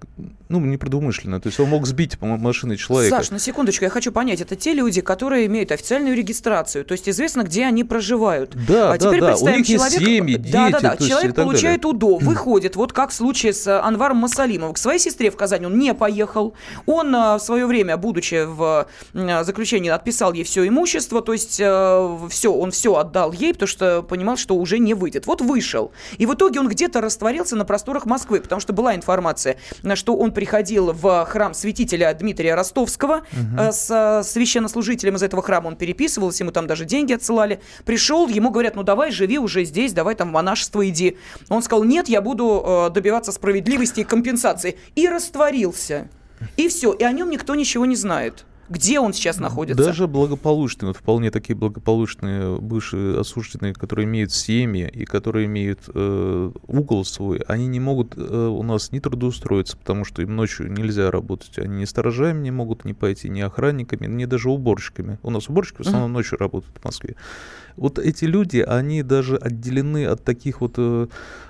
ну, 0.49 0.61
непредумышленно. 0.61 1.41
То 1.41 1.49
есть 1.49 1.59
он 1.59 1.69
мог 1.69 1.87
сбить 1.87 2.19
по 2.19 2.27
машиной 2.27 2.77
человека. 2.77 3.17
Саш, 3.17 3.31
на 3.31 3.39
секундочку, 3.41 3.85
я 3.85 3.91
хочу 3.91 4.13
понять, 4.13 4.41
это 4.41 4.55
те 4.55 4.75
люди, 4.75 5.01
которые 5.01 5.47
имеют 5.47 5.73
официальную 5.73 6.15
регистрацию, 6.15 6.85
то 6.85 6.93
есть 6.93 7.09
известно, 7.09 7.43
где 7.43 7.65
они 7.65 7.83
проживают. 7.83 8.57
Да, 8.69 8.93
а 8.93 8.99
да, 8.99 9.09
теперь 9.09 9.21
да. 9.21 9.27
представим, 9.29 9.55
У 9.55 9.59
них 9.59 9.67
человек... 9.67 9.93
есть 9.93 10.07
семьи, 10.07 10.37
дети. 10.37 10.53
Да, 10.53 10.71
да, 10.71 10.81
да. 10.81 10.97
Человек 10.97 11.35
получает 11.35 11.83
далее. 11.83 11.97
УДО, 11.97 12.17
выходит, 12.21 12.77
вот 12.77 12.93
как 12.93 13.11
в 13.11 13.15
случае 13.15 13.53
с 13.53 13.67
э, 13.67 13.79
Анваром 13.79 14.19
Масалимовым. 14.19 14.75
К 14.75 14.79
своей 14.79 14.99
сестре 14.99 15.31
в 15.31 15.37
Казань 15.37 15.67
он 15.67 15.79
не 15.79 15.93
поехал. 15.93 16.55
Он 16.87 17.15
э, 17.15 17.37
в 17.37 17.41
свое 17.41 17.67
время, 17.67 17.97
будучи 17.97 18.45
в 18.45 18.87
э, 19.15 19.45
заключении, 19.45 19.91
отписал 19.91 20.33
ей 20.33 20.45
все 20.45 20.67
имущество, 20.67 20.76
то 21.21 21.33
есть 21.33 21.55
все, 21.55 22.53
он 22.53 22.71
все 22.71 22.95
отдал 22.97 23.33
ей, 23.33 23.53
потому 23.53 23.69
что 23.69 24.03
понимал, 24.03 24.37
что 24.37 24.57
уже 24.57 24.79
не 24.79 24.95
выйдет. 24.95 25.27
Вот 25.27 25.41
вышел. 25.41 25.93
И 26.19 26.27
в 26.27 26.35
итоге 26.35 26.61
он 26.61 26.69
где-то 26.69 27.01
растворился 27.01 27.57
на 27.57 27.65
просторах 27.65 28.07
Москвы, 28.07 28.41
потому 28.41 28.61
что 28.61 28.73
была 28.73 28.95
информация, 28.95 29.57
что 29.95 30.17
он 30.17 30.33
приходил 30.33 30.93
в 30.93 31.25
храм 31.27 31.55
святителя 31.55 32.13
Дмитрия 32.15 32.55
Ростовского 32.55 33.23
угу. 33.33 33.73
с 33.73 34.23
священнослужителем 34.25 35.17
из 35.17 35.23
этого 35.23 35.43
храма. 35.43 35.69
Он 35.69 35.77
переписывался, 35.77 36.43
ему 36.43 36.53
там 36.53 36.67
даже 36.67 36.85
деньги 36.85 37.13
отсылали. 37.13 37.61
Пришел, 37.85 38.29
ему 38.29 38.51
говорят, 38.51 38.77
ну 38.77 38.83
давай, 38.83 39.11
живи 39.11 39.39
уже 39.39 39.65
здесь, 39.65 39.93
давай 39.93 40.15
там 40.15 40.29
в 40.29 40.33
монашество 40.33 40.87
иди. 40.89 41.17
Он 41.49 41.63
сказал, 41.63 41.85
нет, 41.85 42.09
я 42.09 42.21
буду 42.21 42.63
э, 42.65 42.91
добиваться 42.91 43.33
справедливости 43.33 44.01
и 44.01 44.05
компенсации. 44.05 44.79
И 44.95 45.09
растворился. 45.09 46.09
И 46.57 46.69
все, 46.69 46.93
и 46.93 47.05
о 47.05 47.13
нем 47.13 47.31
никто 47.31 47.55
ничего 47.55 47.87
не 47.87 47.97
знает. 47.97 48.45
Где 48.69 49.01
он 49.01 49.13
сейчас 49.13 49.39
находится? 49.39 49.83
Даже 49.83 50.07
благополучные, 50.07 50.89
вот 50.89 50.97
вполне 50.97 51.31
такие 51.31 51.55
благополучные 51.55 52.59
бывшие 52.59 53.21
осужденные, 53.21 53.75
которые 53.75 54.05
имеют 54.07 54.33
семьи 54.33 54.89
и 54.93 55.05
которые 55.05 55.47
имеют 55.47 55.81
э, 55.93 56.51
угол 56.67 57.05
свой, 57.05 57.39
они 57.47 57.67
не 57.67 57.81
могут 57.81 58.15
э, 58.17 58.21
у 58.21 58.63
нас 58.63 58.93
не 58.93 59.01
трудоустроиться, 59.01 59.77
потому 59.77 60.05
что 60.05 60.23
им 60.23 60.35
ночью 60.35 60.71
нельзя 60.71 61.11
работать. 61.11 61.59
Они 61.59 61.81
ни 61.81 61.85
сторожами 61.85 62.43
не 62.43 62.51
могут 62.51 62.85
не 62.85 62.95
пойти, 62.95 63.29
ни 63.29 63.41
охранниками, 63.41 64.07
ни 64.07 64.25
даже 64.25 64.51
уборщиками. 64.51 65.19
У 65.23 65.31
нас 65.31 65.49
уборщики 65.49 65.79
в 65.79 65.81
основном 65.81 66.13
ночью 66.13 66.39
работают 66.39 66.77
в 66.79 66.85
Москве. 66.85 67.17
Вот 67.77 67.99
эти 67.99 68.25
люди, 68.25 68.59
они 68.59 69.03
даже 69.03 69.37
отделены 69.37 70.07
от 70.07 70.25
таких 70.25 70.61
вот 70.61 70.75
э, 70.79 71.07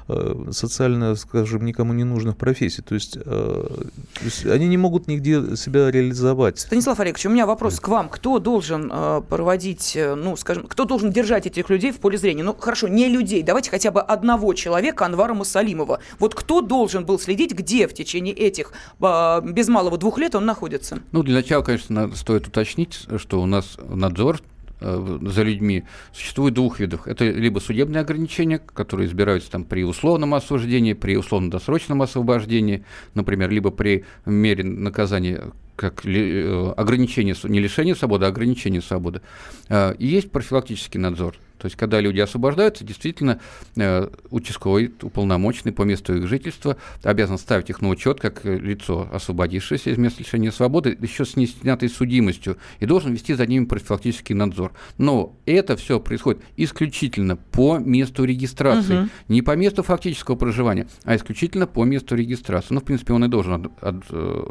э, 0.09 0.45
социально, 0.50 1.14
скажем, 1.14 1.64
никому 1.64 1.92
не 1.92 2.04
нужных 2.04 2.37
профессий. 2.37 2.83
То 2.83 2.95
есть, 2.95 3.16
э, 3.16 3.21
то 3.25 4.25
есть 4.25 4.45
они 4.45 4.66
не 4.66 4.76
могут 4.76 5.06
нигде 5.06 5.56
себя 5.56 5.90
реализовать. 5.90 6.59
Станислав 6.59 6.99
Олегович, 6.99 7.26
у 7.26 7.30
меня 7.30 7.47
вопрос 7.47 7.78
к 7.78 7.88
вам. 7.88 8.09
Кто 8.09 8.40
должен 8.40 8.90
э, 8.92 9.23
проводить, 9.28 9.97
ну, 9.97 10.37
скажем, 10.37 10.66
кто 10.66 10.85
должен 10.85 11.12
держать 11.12 11.47
этих 11.47 11.71
людей 11.71 11.92
в 11.92 11.99
поле 11.99 12.18
зрения? 12.18 12.42
Ну, 12.42 12.54
хорошо, 12.54 12.88
не 12.88 13.09
людей. 13.09 13.42
Давайте 13.42 13.71
хотя 13.71 13.92
бы 13.92 14.00
одного 14.00 14.52
человека, 14.54 15.06
Анвара 15.06 15.35
Мусалимова. 15.35 16.00
Вот 16.18 16.35
кто 16.35 16.61
должен 16.61 17.04
был 17.04 17.21
следить, 17.21 17.52
где 17.52 17.87
в 17.87 17.95
течение 17.95 18.35
этих 18.35 18.73
э, 19.00 19.40
без 19.45 19.68
малого 19.68 19.97
двух 19.97 20.18
лет 20.18 20.35
он 20.35 20.45
находится? 20.45 20.99
Ну, 21.12 21.23
для 21.23 21.35
начала, 21.35 21.62
конечно, 21.62 21.95
надо, 21.95 22.16
стоит 22.16 22.49
уточнить, 22.49 23.06
что 23.16 23.40
у 23.40 23.47
нас 23.47 23.76
надзор 23.88 24.40
за 24.80 25.42
людьми 25.42 25.85
существует 26.12 26.54
двух 26.54 26.80
видов. 26.80 27.06
Это 27.06 27.25
либо 27.25 27.59
судебные 27.59 28.00
ограничения, 28.00 28.59
которые 28.59 29.06
избираются 29.06 29.50
там 29.50 29.64
при 29.64 29.85
условном 29.85 30.35
осуждении, 30.35 30.92
при 30.92 31.16
условно-досрочном 31.16 32.02
освобождении, 32.02 32.85
например, 33.14 33.50
либо 33.50 33.71
при 33.71 34.04
мере 34.26 34.64
наказания 34.64 35.53
как 35.76 36.04
э, 36.04 36.72
ограничение, 36.76 37.36
не 37.44 37.60
лишение 37.60 37.94
свободы, 37.94 38.24
а 38.24 38.28
ограничение 38.28 38.82
свободы. 38.82 39.20
Э, 39.68 39.94
и 39.98 40.06
есть 40.06 40.30
профилактический 40.30 40.98
надзор. 40.98 41.36
То 41.58 41.66
есть, 41.66 41.76
когда 41.76 42.00
люди 42.00 42.20
освобождаются, 42.20 42.84
действительно, 42.84 43.40
э, 43.76 44.08
участковый, 44.30 44.92
уполномоченный 45.00 45.72
по 45.72 45.82
месту 45.82 46.16
их 46.16 46.28
жительства 46.28 46.76
обязан 47.02 47.38
ставить 47.38 47.70
их 47.70 47.80
на 47.80 47.88
учет 47.88 48.20
как 48.20 48.44
лицо, 48.44 49.08
освободившееся 49.12 49.90
из 49.90 49.98
места 49.98 50.22
лишения 50.22 50.50
свободы, 50.50 50.96
еще 51.00 51.24
с 51.24 51.36
неснятой 51.36 51.88
судимостью, 51.88 52.58
и 52.80 52.86
должен 52.86 53.12
вести 53.12 53.34
за 53.34 53.46
ними 53.46 53.64
профилактический 53.64 54.34
надзор. 54.34 54.72
Но 54.98 55.36
это 55.46 55.76
все 55.76 55.98
происходит 55.98 56.42
исключительно 56.56 57.36
по 57.36 57.78
месту 57.78 58.24
регистрации, 58.24 59.00
угу. 59.00 59.08
не 59.28 59.42
по 59.42 59.56
месту 59.56 59.82
фактического 59.82 60.36
проживания, 60.36 60.86
а 61.04 61.16
исключительно 61.16 61.66
по 61.66 61.84
месту 61.84 62.16
регистрации. 62.16 62.74
Ну, 62.74 62.80
в 62.80 62.84
принципе, 62.84 63.14
он 63.14 63.24
и 63.24 63.28
должен 63.28 63.54
от, 63.54 63.82
от, 63.82 64.04
э, 64.10 64.44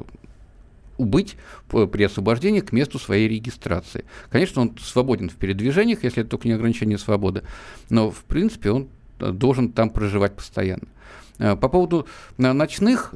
убыть 0.98 1.36
при 1.70 2.04
освобождении 2.04 2.62
к 2.62 2.72
месту 2.72 3.00
своей 3.00 3.28
регистрации. 3.28 4.06
Конечно, 4.30 4.62
он 4.62 4.78
свободен 4.80 5.30
в 5.30 5.36
передвижениях, 5.36 6.04
если 6.04 6.22
это 6.22 6.32
только 6.32 6.48
не 6.48 6.54
ограничение 6.54 6.98
свободы, 6.98 7.44
но, 7.90 8.12
в 8.12 8.24
принципе, 8.24 8.72
он 8.72 8.88
э, 9.20 9.32
должен 9.32 9.72
там 9.72 9.90
проживать 9.90 10.36
постоянно. 10.36 10.88
Э, 11.40 11.56
по 11.56 11.70
поводу 11.70 12.08
э, 12.38 12.52
ночных 12.52 13.14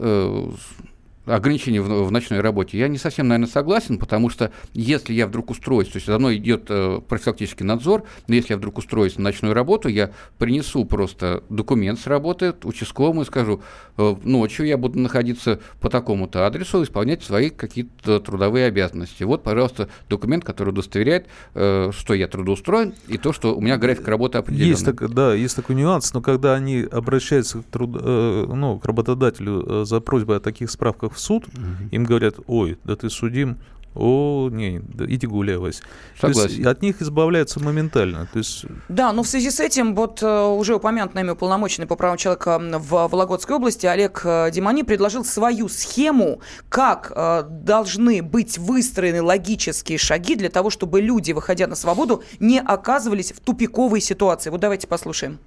ограничений 1.35 1.79
в, 1.79 1.87
в 1.87 2.11
ночной 2.11 2.41
работе, 2.41 2.77
я 2.77 2.87
не 2.87 2.97
совсем, 2.97 3.27
наверное, 3.27 3.51
согласен, 3.51 3.97
потому 3.97 4.29
что 4.29 4.51
если 4.73 5.13
я 5.13 5.27
вдруг 5.27 5.51
устроюсь, 5.51 5.87
то 5.87 5.97
есть 5.97 6.07
за 6.07 6.17
мной 6.19 6.37
идет 6.37 6.65
э, 6.69 6.99
профилактический 7.07 7.65
надзор, 7.65 8.03
но 8.27 8.35
если 8.35 8.53
я 8.53 8.57
вдруг 8.57 8.77
устроюсь 8.77 9.17
на 9.17 9.23
ночную 9.23 9.53
работу, 9.53 9.89
я 9.89 10.11
принесу 10.37 10.85
просто 10.85 11.43
документ 11.49 11.99
с 11.99 12.07
работы 12.07 12.53
участковому 12.63 13.21
и 13.21 13.25
скажу, 13.25 13.61
э, 13.97 14.15
ночью 14.23 14.65
я 14.65 14.77
буду 14.77 14.99
находиться 14.99 15.59
по 15.79 15.89
такому-то 15.89 16.45
адресу, 16.45 16.83
исполнять 16.83 17.23
свои 17.23 17.49
какие-то 17.49 18.19
трудовые 18.19 18.65
обязанности. 18.65 19.23
Вот, 19.23 19.43
пожалуйста, 19.43 19.89
документ, 20.09 20.43
который 20.43 20.69
удостоверяет, 20.69 21.27
э, 21.53 21.91
что 21.91 22.13
я 22.13 22.27
трудоустроен, 22.27 22.93
и 23.07 23.17
то, 23.17 23.33
что 23.33 23.55
у 23.55 23.61
меня 23.61 23.77
график 23.77 24.07
работы 24.07 24.37
определенный. 24.37 24.69
Есть, 24.71 24.85
так, 24.85 25.13
да, 25.13 25.33
есть 25.33 25.55
такой 25.55 25.75
нюанс, 25.75 26.13
но 26.13 26.21
когда 26.21 26.55
они 26.55 26.87
обращаются 26.89 27.59
к, 27.59 27.63
труд, 27.65 27.97
э, 27.99 28.45
ну, 28.47 28.79
к 28.79 28.85
работодателю 28.85 29.65
э, 29.81 29.85
за 29.85 29.99
просьбой 29.99 30.37
о 30.37 30.39
таких 30.39 30.71
справках 30.71 31.13
в 31.13 31.18
суд, 31.19 31.47
угу. 31.47 31.89
им 31.91 32.03
говорят, 32.03 32.35
ой, 32.47 32.77
да 32.83 32.95
ты 32.95 33.09
судим, 33.09 33.59
о, 33.95 34.49
не, 34.51 34.79
да, 34.79 35.05
иди 35.05 35.25
гуляй, 35.25 35.57
Вась. 35.57 35.81
Согласен. 36.19 36.41
То 36.41 36.53
есть 36.53 36.65
от 36.65 36.81
них 36.81 37.01
избавляются 37.01 37.59
моментально. 37.59 38.29
То 38.31 38.37
есть... 38.39 38.65
Да, 38.87 39.11
но 39.11 39.23
в 39.23 39.27
связи 39.27 39.49
с 39.49 39.59
этим 39.59 39.95
вот 39.95 40.21
э, 40.21 40.45
уже 40.45 40.75
упомянут 40.75 41.15
нами 41.15 41.31
уполномоченный 41.31 41.87
по 41.87 41.95
правам 41.95 42.17
человека 42.17 42.59
в 42.61 43.07
Вологодской 43.07 43.55
области 43.55 43.87
Олег 43.87 44.21
э, 44.23 44.51
Димани 44.51 44.83
предложил 44.83 45.25
свою 45.25 45.67
схему, 45.69 46.39
как 46.69 47.11
э, 47.15 47.43
должны 47.49 48.21
быть 48.21 48.59
выстроены 48.59 49.23
логические 49.23 49.97
шаги 49.97 50.35
для 50.35 50.49
того, 50.49 50.69
чтобы 50.69 51.01
люди, 51.01 51.31
выходя 51.31 51.65
на 51.65 51.75
свободу, 51.75 52.23
не 52.39 52.59
оказывались 52.59 53.31
в 53.31 53.39
тупиковой 53.39 54.01
ситуации. 54.01 54.51
Вот 54.51 54.61
давайте 54.61 54.87
послушаем 54.87 55.39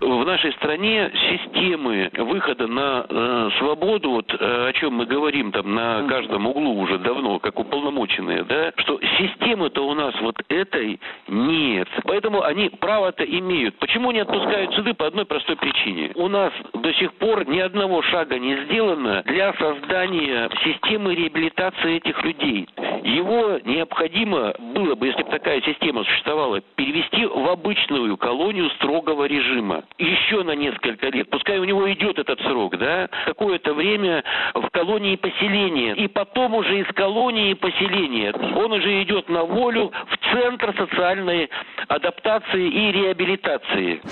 в 0.00 0.24
нашей 0.24 0.52
стране 0.52 1.10
системы 1.30 2.10
выхода 2.16 2.66
на 2.66 3.06
э, 3.08 3.50
свободу, 3.58 4.10
вот 4.10 4.32
э, 4.32 4.68
о 4.68 4.72
чем 4.74 4.94
мы 4.94 5.06
говорим 5.06 5.52
там 5.52 5.74
на 5.74 6.06
каждом 6.08 6.46
углу 6.46 6.80
уже 6.80 6.98
давно, 6.98 7.38
как 7.38 7.58
уполномоченные, 7.58 8.44
да, 8.44 8.72
что 8.76 9.00
системы-то 9.18 9.86
у 9.86 9.94
нас 9.94 10.14
вот 10.20 10.36
этой 10.48 11.00
нет. 11.26 11.88
Поэтому 12.04 12.42
они 12.42 12.70
право-то 12.70 13.24
имеют. 13.24 13.76
Почему 13.78 14.10
не 14.12 14.20
отпускают 14.20 14.74
суды? 14.74 14.94
По 14.94 15.06
одной 15.06 15.26
простой 15.26 15.56
причине. 15.56 16.12
У 16.14 16.28
нас 16.28 16.52
до 16.74 16.92
сих 16.94 17.12
пор 17.14 17.48
ни 17.48 17.58
одного 17.58 18.02
шага 18.02 18.38
не 18.38 18.56
сделано 18.64 19.22
для 19.26 19.52
создания 19.54 20.48
системы 20.64 21.14
реабилитации 21.14 21.96
этих 21.96 22.22
людей. 22.24 22.68
Его 23.08 23.58
необходимо 23.64 24.52
было 24.58 24.94
бы, 24.94 25.06
если 25.06 25.22
бы 25.22 25.30
такая 25.30 25.62
система 25.62 26.04
существовала, 26.04 26.60
перевести 26.76 27.24
в 27.24 27.48
обычную 27.48 28.18
колонию 28.18 28.68
строгого 28.72 29.24
режима. 29.24 29.84
Еще 29.96 30.42
на 30.42 30.50
несколько 30.54 31.08
лет, 31.08 31.30
пускай 31.30 31.58
у 31.58 31.64
него 31.64 31.90
идет 31.90 32.18
этот 32.18 32.38
срок, 32.42 32.76
да, 32.76 33.08
какое-то 33.24 33.72
время 33.72 34.22
в 34.54 34.68
колонии 34.70 35.16
поселения, 35.16 35.94
и 35.94 36.06
потом 36.06 36.54
уже 36.54 36.80
из 36.80 36.86
колонии 36.88 37.54
поселения 37.54 38.34
он 38.54 38.72
уже 38.72 39.02
идет 39.02 39.30
на 39.30 39.42
волю 39.42 39.90
в 40.10 40.30
центр 40.30 40.74
социальной 40.76 41.48
адаптации 41.88 42.68
и 42.68 42.92
реабилитации. 42.92 44.02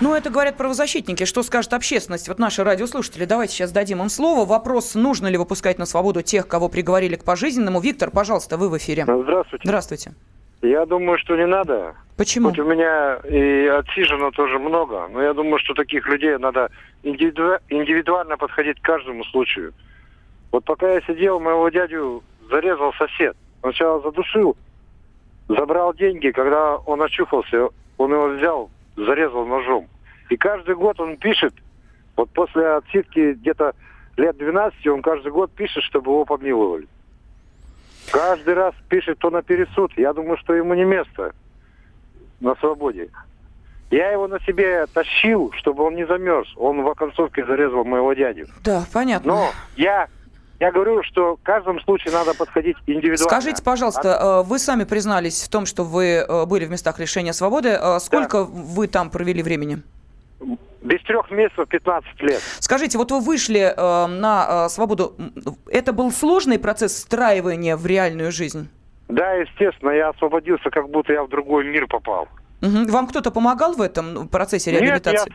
Ну, 0.00 0.14
это 0.14 0.30
говорят 0.30 0.56
правозащитники. 0.56 1.24
Что 1.24 1.42
скажет 1.42 1.74
общественность? 1.74 2.28
Вот 2.28 2.38
наши 2.38 2.64
радиослушатели. 2.64 3.26
Давайте 3.26 3.52
сейчас 3.54 3.70
дадим 3.70 4.00
им 4.00 4.08
слово. 4.08 4.46
Вопрос, 4.46 4.94
нужно 4.94 5.26
ли 5.26 5.36
выпускать 5.36 5.78
на 5.78 5.84
свободу 5.84 6.22
тех, 6.22 6.48
кого 6.48 6.68
приговорили 6.70 7.16
к 7.16 7.24
пожизненному. 7.24 7.80
Виктор, 7.80 8.10
пожалуйста, 8.10 8.56
вы 8.56 8.70
в 8.70 8.78
эфире. 8.78 9.04
Здравствуйте. 9.04 9.62
Здравствуйте. 9.64 10.12
Я 10.62 10.86
думаю, 10.86 11.18
что 11.18 11.36
не 11.36 11.46
надо. 11.46 11.94
Почему? 12.16 12.48
Хоть 12.50 12.58
у 12.58 12.64
меня 12.64 13.16
и 13.24 13.66
отсижено 13.66 14.30
тоже 14.30 14.58
много, 14.58 15.08
но 15.08 15.22
я 15.22 15.32
думаю, 15.32 15.58
что 15.58 15.72
таких 15.74 16.06
людей 16.06 16.36
надо 16.38 16.70
индивиду- 17.02 17.58
индивидуально 17.70 18.36
подходить 18.36 18.80
к 18.80 18.84
каждому 18.84 19.24
случаю. 19.24 19.72
Вот 20.52 20.64
пока 20.64 20.92
я 20.92 21.00
сидел, 21.02 21.40
моего 21.40 21.68
дядю 21.70 22.22
зарезал 22.50 22.92
сосед. 22.94 23.36
Он 23.62 23.70
сначала 23.72 24.02
задушил, 24.02 24.56
забрал 25.48 25.94
деньги, 25.94 26.30
когда 26.30 26.76
он 26.76 27.00
очухался, 27.02 27.68
он 27.96 28.12
его 28.12 28.28
взял, 28.28 28.70
зарезал 29.04 29.46
ножом. 29.46 29.88
И 30.28 30.36
каждый 30.36 30.74
год 30.74 31.00
он 31.00 31.16
пишет, 31.16 31.54
вот 32.16 32.30
после 32.30 32.76
отсидки 32.76 33.32
где-то 33.32 33.74
лет 34.16 34.36
12, 34.36 34.86
он 34.88 35.02
каждый 35.02 35.32
год 35.32 35.50
пишет, 35.52 35.82
чтобы 35.84 36.10
его 36.10 36.24
помиловали. 36.24 36.86
Каждый 38.12 38.54
раз 38.54 38.74
пишет, 38.88 39.18
то 39.18 39.30
на 39.30 39.42
пересуд. 39.42 39.92
Я 39.96 40.12
думаю, 40.12 40.36
что 40.38 40.54
ему 40.54 40.74
не 40.74 40.84
место 40.84 41.32
на 42.40 42.54
свободе. 42.56 43.08
Я 43.90 44.10
его 44.12 44.28
на 44.28 44.38
себе 44.40 44.86
тащил, 44.86 45.52
чтобы 45.56 45.84
он 45.84 45.96
не 45.96 46.06
замерз. 46.06 46.48
Он 46.56 46.82
в 46.82 46.88
оконцовке 46.88 47.44
зарезал 47.44 47.84
моего 47.84 48.12
дядю. 48.12 48.46
Да, 48.64 48.84
понятно. 48.92 49.32
Но 49.32 49.48
я, 49.76 50.08
я 50.60 50.70
говорю, 50.70 51.02
что 51.02 51.36
в 51.36 51.42
каждом 51.42 51.80
случае 51.80 52.12
надо 52.12 52.34
подходить 52.34 52.76
индивидуально. 52.86 53.16
Скажите, 53.16 53.62
пожалуйста, 53.62 54.42
э, 54.44 54.48
вы 54.48 54.58
сами 54.58 54.84
признались 54.84 55.42
в 55.42 55.48
том, 55.48 55.64
что 55.64 55.84
вы 55.84 56.24
э, 56.26 56.46
были 56.46 56.66
в 56.66 56.70
местах 56.70 56.98
лишения 56.98 57.32
свободы. 57.32 57.70
Э, 57.80 57.98
Сколько 57.98 58.44
вы 58.44 58.86
там 58.86 59.10
провели 59.10 59.42
времени? 59.42 59.82
Без 60.82 61.02
трех 61.02 61.30
месяцев 61.30 61.66
15 61.66 62.20
лет. 62.22 62.40
Скажите, 62.58 62.98
вот 62.98 63.10
вы 63.10 63.20
вышли 63.20 63.72
э, 63.74 64.06
на 64.06 64.66
э, 64.66 64.68
свободу. 64.68 65.14
Это 65.66 65.94
был 65.94 66.12
сложный 66.12 66.58
процесс 66.58 66.92
встраивания 66.92 67.76
в 67.76 67.86
реальную 67.86 68.30
жизнь? 68.30 68.68
Да, 69.08 69.32
естественно, 69.32 69.90
я 69.90 70.10
освободился, 70.10 70.70
как 70.70 70.90
будто 70.90 71.12
я 71.12 71.22
в 71.22 71.28
другой 71.28 71.64
мир 71.64 71.86
попал. 71.86 72.28
Мгм. 72.60 72.86
Вам 72.86 73.06
кто-то 73.06 73.30
помогал 73.30 73.72
в 73.72 73.80
этом 73.80 74.28
процессе 74.28 74.70
Нет, 74.72 74.80
я 74.80 74.86
реабилитации? 74.86 75.32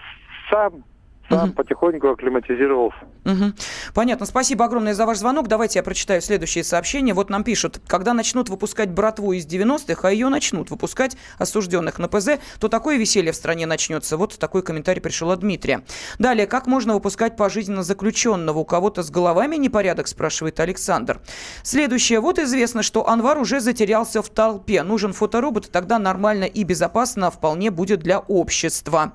Сам, 1.30 1.40
сам 1.40 1.52
потихоньку 1.54 2.08
акклиматизировался. 2.10 2.98
Мгм. 3.24 3.56
Понятно. 3.94 4.26
Спасибо 4.26 4.66
огромное 4.66 4.94
за 4.94 5.06
ваш 5.06 5.18
звонок. 5.18 5.48
Давайте 5.48 5.80
я 5.80 5.84
прочитаю 5.84 6.22
следующее 6.22 6.64
сообщение. 6.64 7.14
Вот 7.16 7.30
нам 7.30 7.44
пишут, 7.44 7.82
когда 7.88 8.14
начнут 8.14 8.50
выпускать 8.50 8.92
братву 8.92 9.34
из 9.34 9.48
90-х, 9.48 10.08
а 10.08 10.12
ее 10.12 10.30
начнут 10.30 10.70
выпускать 10.70 11.18
осужденных 11.40 11.98
на 11.98 12.08
ПЗ, 12.08 12.40
то 12.60 12.68
такое 12.68 12.98
веселье 12.98 13.32
в 13.32 13.36
стране 13.36 13.66
начнется. 13.66 14.18
Вот 14.18 14.38
такой 14.38 14.62
комментарий 14.62 15.02
пришел 15.02 15.32
от 15.32 15.40
Дмитрия. 15.40 15.84
Далее, 16.20 16.46
как 16.46 16.68
можно 16.68 16.94
выпускать 16.94 17.36
пожизненно 17.36 17.82
заключенного? 17.82 18.60
У 18.60 18.66
кого-то 18.66 19.02
с 19.02 19.10
головами 19.10 19.56
непорядок, 19.56 20.08
спрашивает 20.08 20.60
Александр. 20.60 21.20
Следующее. 21.64 22.20
Вот 22.20 22.38
известно, 22.38 22.84
что 22.84 23.08
Анвар 23.08 23.40
уже 23.40 23.60
затерялся 23.60 24.22
в 24.22 24.30
толпе. 24.30 24.84
Нужен 24.84 25.14
фоторобот, 25.14 25.68
и 25.68 25.72
тогда 25.72 25.98
нормально 25.98 26.44
и 26.44 26.64
безопасно 26.64 27.32
вполне 27.32 27.72
будет 27.72 28.02
для 28.02 28.20
общества. 28.20 29.14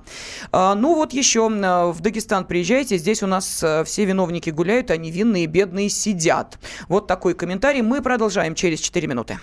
А, 0.51 0.75
ну 0.75 0.95
вот 0.95 1.13
еще 1.13 1.49
а, 1.49 1.91
Дагестан 2.01 2.45
приезжайте. 2.45 2.97
Здесь 2.97 3.21
у 3.21 3.27
нас 3.27 3.63
а, 3.63 3.83
все 3.83 4.05
виновники 4.05 4.49
гуляют, 4.49 4.89
а 4.89 4.97
невинные 4.97 5.45
бедные 5.45 5.87
сидят. 5.89 6.57
Вот 6.87 7.05
такой 7.05 7.35
комментарий. 7.35 7.81
Мы 7.83 8.01
продолжаем 8.01 8.55
через 8.55 8.79
4 8.79 9.07
минуты. 9.07 9.39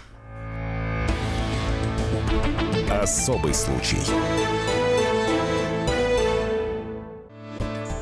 Особый 2.90 3.54
случай. 3.54 3.98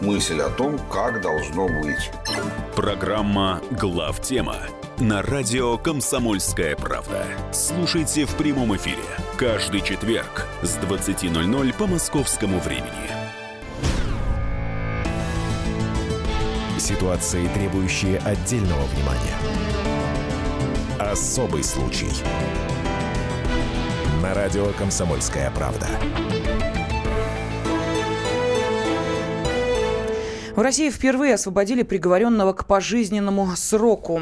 мысль 0.00 0.40
о 0.40 0.50
том, 0.50 0.78
как 0.90 1.20
должно 1.20 1.68
быть. 1.68 2.10
Программа 2.74 3.60
«Главтема» 3.70 4.56
на 4.98 5.22
радио 5.22 5.78
«Комсомольская 5.78 6.76
правда». 6.76 7.24
Слушайте 7.52 8.24
в 8.26 8.34
прямом 8.36 8.76
эфире 8.76 9.02
каждый 9.36 9.80
четверг 9.80 10.46
с 10.62 10.78
20.00 10.78 11.74
по 11.74 11.86
московскому 11.86 12.58
времени. 12.60 13.10
Ситуации, 16.78 17.48
требующие 17.48 18.18
отдельного 18.18 18.84
внимания. 18.84 19.36
Особый 20.98 21.64
случай. 21.64 22.10
На 24.22 24.34
радио 24.34 24.66
«Комсомольская 24.78 25.50
правда». 25.50 25.88
В 30.56 30.62
России 30.62 30.88
впервые 30.88 31.34
освободили 31.34 31.82
приговоренного 31.82 32.54
к 32.54 32.64
пожизненному 32.64 33.54
сроку. 33.56 34.18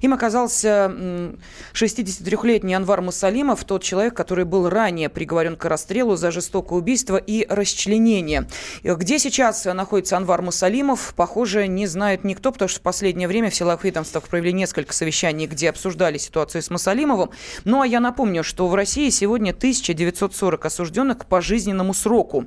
Им 0.00 0.14
оказался 0.14 0.90
м, 0.90 1.38
63-летний 1.74 2.72
Анвар 2.72 3.02
Мусалимов, 3.02 3.62
тот 3.64 3.82
человек, 3.82 4.14
который 4.14 4.46
был 4.46 4.70
ранее 4.70 5.10
приговорен 5.10 5.56
к 5.56 5.66
расстрелу 5.66 6.16
за 6.16 6.30
жестокое 6.30 6.78
убийство 6.78 7.18
и 7.18 7.46
расчленение. 7.46 8.48
Где 8.82 9.18
сейчас 9.18 9.66
находится 9.66 10.16
Анвар 10.16 10.40
Мусалимов, 10.40 11.12
похоже, 11.14 11.66
не 11.66 11.86
знает 11.86 12.24
никто, 12.24 12.52
потому 12.52 12.70
что 12.70 12.80
в 12.80 12.82
последнее 12.82 13.28
время 13.28 13.50
в 13.50 13.54
силах 13.54 13.84
ведомствах 13.84 14.28
провели 14.28 14.54
несколько 14.54 14.94
совещаний, 14.94 15.46
где 15.46 15.68
обсуждали 15.68 16.16
ситуацию 16.16 16.62
с 16.62 16.70
Мусалимовым. 16.70 17.32
Ну 17.66 17.82
а 17.82 17.86
я 17.86 18.00
напомню, 18.00 18.42
что 18.44 18.66
в 18.66 18.74
России 18.74 19.10
сегодня 19.10 19.50
1940 19.50 20.64
осужденных 20.64 21.18
к 21.18 21.26
пожизненному 21.26 21.92
сроку. 21.92 22.46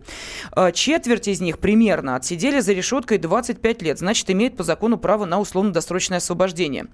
Э, 0.55 0.71
Четверть 0.71 1.27
из 1.27 1.41
них 1.41 1.59
примерно 1.59 2.15
отсидели 2.15 2.59
за 2.59 2.73
решеткой 2.73 3.02
25 3.05 3.81
лет, 3.81 3.99
значит, 3.99 4.29
имеют 4.29 4.57
по 4.57 4.63
закону 4.63 4.97
право 4.97 5.25
на 5.25 5.39
условно-досрочное 5.39 6.17
освобождение. 6.17 6.87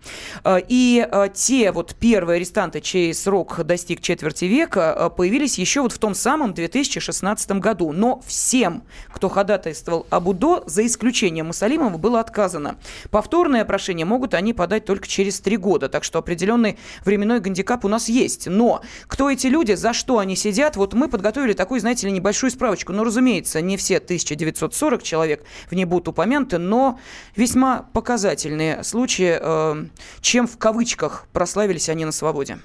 Э, 0.43 0.59
И 0.67 1.07
э, 1.09 1.29
те 1.33 1.71
вот 1.71 1.95
первые 1.95 2.37
арестанты, 2.37 2.81
чей 2.81 3.13
срок 3.13 3.63
достиг 3.63 4.01
четверти 4.01 4.45
века, 4.45 4.95
э, 4.97 5.09
появились 5.09 5.57
еще 5.57 5.81
вот 5.81 5.93
в 5.93 5.97
том 5.99 6.15
самом 6.15 6.53
2016 6.53 7.51
году. 7.53 7.91
Но 7.91 8.21
всем, 8.25 8.83
кто 9.13 9.29
ходатайствовал 9.29 10.05
об 10.09 10.27
УДО, 10.27 10.63
за 10.65 10.85
исключением 10.85 11.47
Мусалимова, 11.47 11.97
было 11.97 12.19
отказано. 12.19 12.77
Повторное 13.11 13.65
прошение 13.65 14.05
могут 14.05 14.33
они 14.33 14.53
подать 14.53 14.85
только 14.85 15.07
через 15.07 15.39
три 15.39 15.57
года, 15.57 15.89
так 15.89 16.03
что 16.03 16.19
определенный 16.19 16.77
временной 17.05 17.39
гандикап 17.39 17.85
у 17.85 17.87
нас 17.87 18.09
есть. 18.09 18.47
Но 18.47 18.81
кто 19.07 19.29
эти 19.29 19.47
люди, 19.47 19.73
за 19.73 19.93
что 19.93 20.19
они 20.19 20.35
сидят, 20.35 20.75
вот 20.75 20.93
мы 20.93 21.07
подготовили 21.07 21.53
такую, 21.53 21.79
знаете 21.79 22.07
ли, 22.07 22.13
небольшую 22.13 22.51
справочку. 22.51 22.93
Но, 22.93 23.03
разумеется, 23.03 23.61
не 23.61 23.77
все 23.77 23.97
1940 23.97 25.03
человек 25.03 25.43
в 25.69 25.75
ней 25.75 25.85
будут 25.85 25.98
упомянуты, 26.07 26.57
но 26.57 26.99
весьма 27.35 27.85
показательные 27.93 28.83
случаи, 28.83 29.37
э, 29.39 29.85
чем 30.21 30.47
в 30.47 30.57
кавычках 30.57 31.27
прославились 31.33 31.89
они 31.89 32.05
на 32.05 32.11
свободе. 32.11 32.59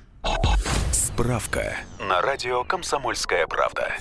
Справка 0.92 1.76
на 1.98 2.20
радио 2.22 2.64
«Комсомольская 2.64 3.46
правда». 3.46 3.92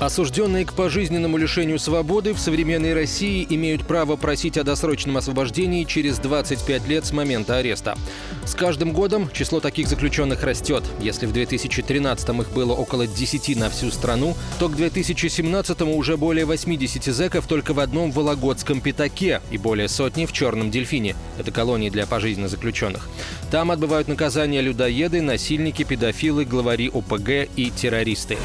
Осужденные 0.00 0.64
к 0.64 0.72
пожизненному 0.74 1.36
лишению 1.36 1.78
свободы 1.78 2.34
в 2.34 2.40
современной 2.40 2.94
России 2.94 3.46
имеют 3.48 3.86
право 3.86 4.16
просить 4.16 4.58
о 4.58 4.64
досрочном 4.64 5.16
освобождении 5.16 5.84
через 5.84 6.18
25 6.18 6.88
лет 6.88 7.06
с 7.06 7.12
момента 7.12 7.58
ареста. 7.58 7.96
С 8.44 8.54
каждым 8.54 8.92
годом 8.92 9.30
число 9.32 9.60
таких 9.60 9.86
заключенных 9.86 10.42
растет. 10.42 10.82
Если 11.00 11.26
в 11.26 11.32
2013 11.32 12.28
их 12.40 12.50
было 12.50 12.72
около 12.72 13.06
10 13.06 13.56
на 13.56 13.70
всю 13.70 13.92
страну, 13.92 14.36
то 14.58 14.68
к 14.68 14.76
2017 14.76 15.82
уже 15.82 16.16
более 16.16 16.44
80 16.44 17.04
зэков 17.04 17.46
только 17.46 17.72
в 17.72 17.78
одном 17.78 18.10
Вологодском 18.10 18.80
пятаке 18.80 19.40
и 19.52 19.58
более 19.58 19.88
сотни 19.88 20.26
в 20.26 20.32
Черном 20.32 20.72
Дельфине. 20.72 21.14
Это 21.38 21.52
колонии 21.52 21.88
для 21.88 22.06
пожизненно 22.06 22.48
заключенных. 22.48 23.08
Там 23.52 23.70
отбывают 23.70 24.08
наказания 24.08 24.60
людоеды, 24.60 25.22
насильники, 25.22 25.84
педофилы, 25.84 26.44
главари 26.44 26.90
ОПГ 26.92 27.48
и 27.54 27.70
террористы. 27.70 28.36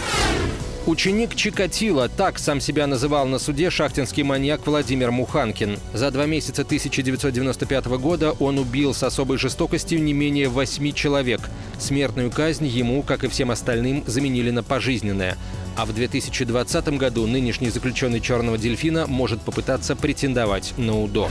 Ученик 0.89 1.35
Чикатило, 1.35 2.09
так 2.09 2.39
сам 2.39 2.59
себя 2.59 2.87
называл 2.87 3.27
на 3.27 3.37
суде 3.37 3.69
шахтинский 3.69 4.23
маньяк 4.23 4.65
Владимир 4.65 5.11
Муханкин. 5.11 5.77
За 5.93 6.09
два 6.09 6.25
месяца 6.25 6.63
1995 6.63 7.85
года 7.99 8.31
он 8.39 8.57
убил 8.57 8.95
с 8.95 9.03
особой 9.03 9.37
жестокостью 9.37 10.01
не 10.01 10.13
менее 10.13 10.49
восьми 10.49 10.91
человек. 10.91 11.41
Смертную 11.77 12.31
казнь 12.31 12.65
ему, 12.65 13.03
как 13.03 13.23
и 13.23 13.27
всем 13.27 13.51
остальным, 13.51 14.03
заменили 14.07 14.49
на 14.49 14.63
пожизненное. 14.63 15.37
А 15.75 15.85
в 15.85 15.93
2020 15.93 16.97
году 16.97 17.27
нынешний 17.27 17.69
заключенный 17.69 18.19
«Черного 18.19 18.57
дельфина» 18.57 19.05
может 19.05 19.41
попытаться 19.41 19.95
претендовать 19.95 20.73
на 20.77 20.99
УДО. 20.99 21.29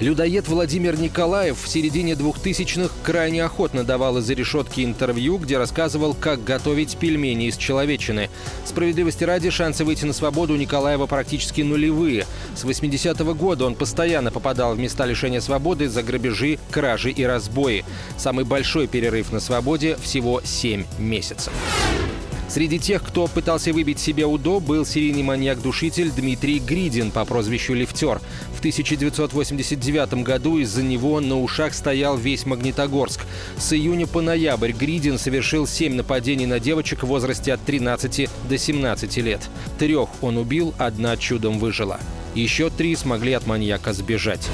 Людоед 0.00 0.46
Владимир 0.46 0.96
Николаев 0.96 1.60
в 1.60 1.66
середине 1.66 2.12
2000-х 2.12 2.94
крайне 3.02 3.42
охотно 3.42 3.82
давал 3.82 4.18
из-за 4.18 4.34
решетки 4.34 4.84
интервью, 4.84 5.38
где 5.38 5.58
рассказывал, 5.58 6.14
как 6.14 6.44
готовить 6.44 6.96
пельмени 6.96 7.48
из 7.48 7.56
человечины. 7.56 8.30
Справедливости 8.64 9.24
ради, 9.24 9.50
шансы 9.50 9.84
выйти 9.84 10.04
на 10.04 10.12
свободу 10.12 10.54
у 10.54 10.56
Николаева 10.56 11.06
практически 11.06 11.62
нулевые. 11.62 12.26
С 12.54 12.64
80-го 12.64 13.34
года 13.34 13.66
он 13.66 13.74
постоянно 13.74 14.30
попадал 14.30 14.76
в 14.76 14.78
места 14.78 15.04
лишения 15.04 15.40
свободы 15.40 15.88
за 15.88 16.04
грабежи, 16.04 16.60
кражи 16.70 17.10
и 17.10 17.24
разбои. 17.24 17.84
Самый 18.16 18.44
большой 18.44 18.86
перерыв 18.86 19.32
на 19.32 19.40
свободе– 19.40 19.96
всего 20.02 20.40
7 20.44 20.84
месяцев. 20.98 21.52
Среди 22.48 22.78
тех, 22.78 23.02
кто 23.02 23.26
пытался 23.26 23.74
выбить 23.74 24.00
себе 24.00 24.24
УДО, 24.24 24.58
был 24.60 24.86
серийный 24.86 25.22
маньяк-душитель 25.22 26.10
Дмитрий 26.10 26.58
Гридин 26.58 27.10
по 27.10 27.26
прозвищу 27.26 27.74
Лифтер. 27.74 28.20
В 28.54 28.60
1989 28.60 30.24
году 30.24 30.58
из-за 30.58 30.82
него 30.82 31.20
на 31.20 31.38
ушах 31.38 31.74
стоял 31.74 32.16
весь 32.16 32.46
Магнитогорск. 32.46 33.20
С 33.58 33.74
июня 33.74 34.06
по 34.06 34.22
ноябрь 34.22 34.72
Гридин 34.72 35.18
совершил 35.18 35.66
семь 35.66 35.94
нападений 35.94 36.46
на 36.46 36.58
девочек 36.58 37.02
в 37.02 37.06
возрасте 37.06 37.52
от 37.52 37.62
13 37.64 38.30
до 38.48 38.56
17 38.56 39.16
лет. 39.18 39.42
Трех 39.78 40.08
он 40.22 40.38
убил, 40.38 40.74
одна 40.78 41.18
чудом 41.18 41.58
выжила. 41.58 42.00
Еще 42.34 42.70
три 42.70 42.96
смогли 42.96 43.34
от 43.34 43.46
маньяка 43.46 43.92
сбежать. 43.92 44.48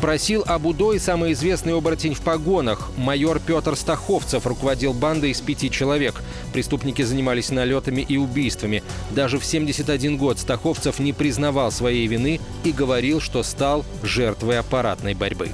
Просил 0.00 0.44
об 0.46 0.64
УДО 0.66 0.92
и 0.92 0.98
самый 0.98 1.32
известный 1.32 1.74
оборотень 1.74 2.14
в 2.14 2.20
погонах. 2.20 2.90
Майор 2.96 3.40
Петр 3.40 3.74
Стаховцев 3.74 4.46
руководил 4.46 4.92
бандой 4.92 5.30
из 5.30 5.40
пяти 5.40 5.70
человек. 5.70 6.22
Преступники 6.52 7.02
занимались 7.02 7.50
налетами 7.50 8.02
и 8.02 8.16
убийствами. 8.16 8.84
Даже 9.10 9.38
в 9.38 9.44
71 9.44 10.16
год 10.16 10.38
Стаховцев 10.38 11.00
не 11.00 11.12
признавал 11.12 11.72
своей 11.72 12.06
вины 12.06 12.40
и 12.62 12.70
говорил, 12.70 13.20
что 13.20 13.42
стал 13.42 13.84
жертвой 14.04 14.60
аппаратной 14.60 15.14
борьбы. 15.14 15.50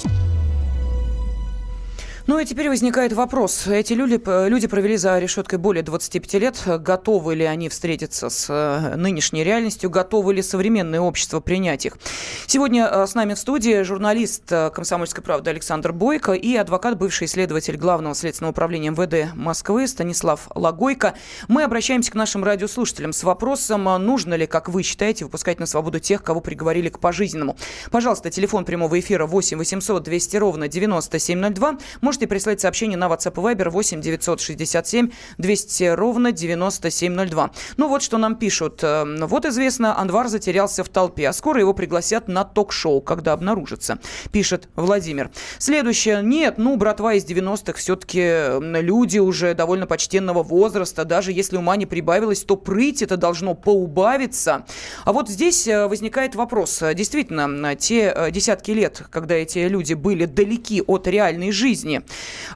Ну 2.26 2.38
и 2.38 2.46
теперь 2.46 2.70
возникает 2.70 3.12
вопрос. 3.12 3.66
Эти 3.66 3.92
люди, 3.92 4.18
люди 4.48 4.66
провели 4.66 4.96
за 4.96 5.18
решеткой 5.18 5.58
более 5.58 5.82
25 5.82 6.34
лет. 6.34 6.62
Готовы 6.64 7.34
ли 7.34 7.44
они 7.44 7.68
встретиться 7.68 8.30
с 8.30 8.46
э, 8.48 8.96
нынешней 8.96 9.44
реальностью? 9.44 9.90
Готовы 9.90 10.32
ли 10.32 10.40
современное 10.40 11.00
общество 11.00 11.40
принять 11.40 11.84
их? 11.84 11.98
Сегодня 12.46 12.88
э, 12.90 13.06
с 13.06 13.14
нами 13.14 13.34
в 13.34 13.38
студии 13.38 13.82
журналист 13.82 14.50
э, 14.50 14.70
«Комсомольской 14.70 15.22
правды» 15.22 15.50
Александр 15.50 15.92
Бойко 15.92 16.32
и 16.32 16.56
адвокат, 16.56 16.96
бывший 16.96 17.26
исследователь 17.26 17.76
Главного 17.76 18.14
следственного 18.14 18.52
управления 18.52 18.88
МВД 18.88 19.34
Москвы 19.34 19.87
Станислав 19.87 20.48
Лагойко. 20.54 21.12
Мы 21.48 21.62
обращаемся 21.62 22.10
к 22.10 22.14
нашим 22.14 22.42
радиослушателям 22.42 23.12
с 23.12 23.22
вопросом, 23.22 23.84
нужно 23.84 24.32
ли, 24.32 24.46
как 24.46 24.70
вы 24.70 24.82
считаете, 24.82 25.26
выпускать 25.26 25.60
на 25.60 25.66
свободу 25.66 26.00
тех, 26.00 26.22
кого 26.22 26.40
приговорили 26.40 26.88
к 26.88 27.00
пожизненному. 27.00 27.58
Пожалуйста, 27.90 28.30
телефон 28.30 28.64
прямого 28.64 28.98
эфира 28.98 29.26
8 29.26 29.58
800 29.58 30.02
200 30.02 30.37
ровно 30.38 30.68
9702. 30.68 31.78
Можете 32.14 32.29
прислать 32.29 32.61
сообщение 32.61 32.96
на 32.96 33.07
WhatsApp 33.07 33.33
и 33.33 33.55
Viber 33.55 33.70
8 33.70 34.00
967 34.00 35.11
200 35.38 35.85
ровно 35.96 36.31
9702. 36.31 37.50
Ну 37.77 37.88
вот 37.88 38.05
что 38.05 38.18
нам 38.18 38.37
пишут. 38.37 38.85
Эм, 38.85 39.27
вот 39.27 39.44
известно, 39.46 39.98
Анвар 39.98 40.29
затерялся 40.29 40.85
в 40.85 40.88
толпе, 40.88 41.29
а 41.29 41.33
скоро 41.33 41.59
его 41.59 41.74
пригласят 41.74 42.29
на 42.29 42.44
ток-шоу, 42.44 43.00
когда 43.00 43.33
обнаружится, 43.33 43.98
пишет 44.31 44.68
Владимир. 44.77 45.33
Следующее. 45.59 46.20
Нет, 46.22 46.55
ну, 46.57 46.77
братва 46.77 47.14
из 47.14 47.24
90-х 47.24 47.77
все-таки 47.79 48.20
эм, 48.20 48.77
люди 48.77 49.18
уже 49.18 49.55
довольно 49.55 49.88
почтенного 49.88 50.44
возраста. 50.44 51.05
Даже 51.05 51.33
если 51.33 51.57
ума 51.57 51.74
не 51.74 51.87
прибавилось, 51.87 52.44
то 52.44 52.55
прыть 52.55 53.03
это 53.03 53.16
должно 53.16 53.55
поубавиться. 53.55 54.64
А 55.05 55.12
вот 55.12 55.29
здесь 55.29 55.66
э, 55.66 55.88
возникает 55.88 56.37
вопрос. 56.37 56.81
Действительно, 56.94 57.74
те 57.74 58.12
э, 58.14 58.31
десятки 58.31 58.70
лет, 58.70 59.03
когда 59.11 59.35
эти 59.35 59.59
люди 59.59 59.94
были 59.94 60.27
далеки 60.27 60.81
от 60.81 61.09
реальной 61.09 61.50
жизни, 61.50 62.04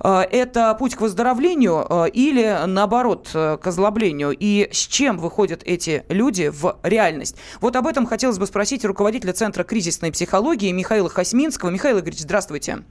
это 0.02 0.74
путь 0.78 0.94
к 0.94 1.00
выздоровлению 1.00 1.86
э, 1.88 2.10
или, 2.10 2.66
наоборот, 2.66 3.30
э, 3.34 3.58
к 3.60 3.66
озлоблению? 3.66 4.34
И 4.38 4.68
с 4.72 4.86
чем 4.86 5.18
выходят 5.18 5.62
эти 5.64 6.04
люди 6.08 6.48
в 6.48 6.76
реальность? 6.82 7.36
Вот 7.60 7.76
об 7.76 7.86
этом 7.86 8.06
хотелось 8.06 8.38
бы 8.38 8.46
спросить 8.46 8.84
руководителя 8.84 9.32
Центра 9.32 9.64
кризисной 9.64 10.12
психологии 10.12 10.70
Михаила 10.72 11.08
Хасминского. 11.08 11.70
Михаил 11.70 11.98
Игоревич, 11.98 12.20
здравствуйте. 12.20 12.82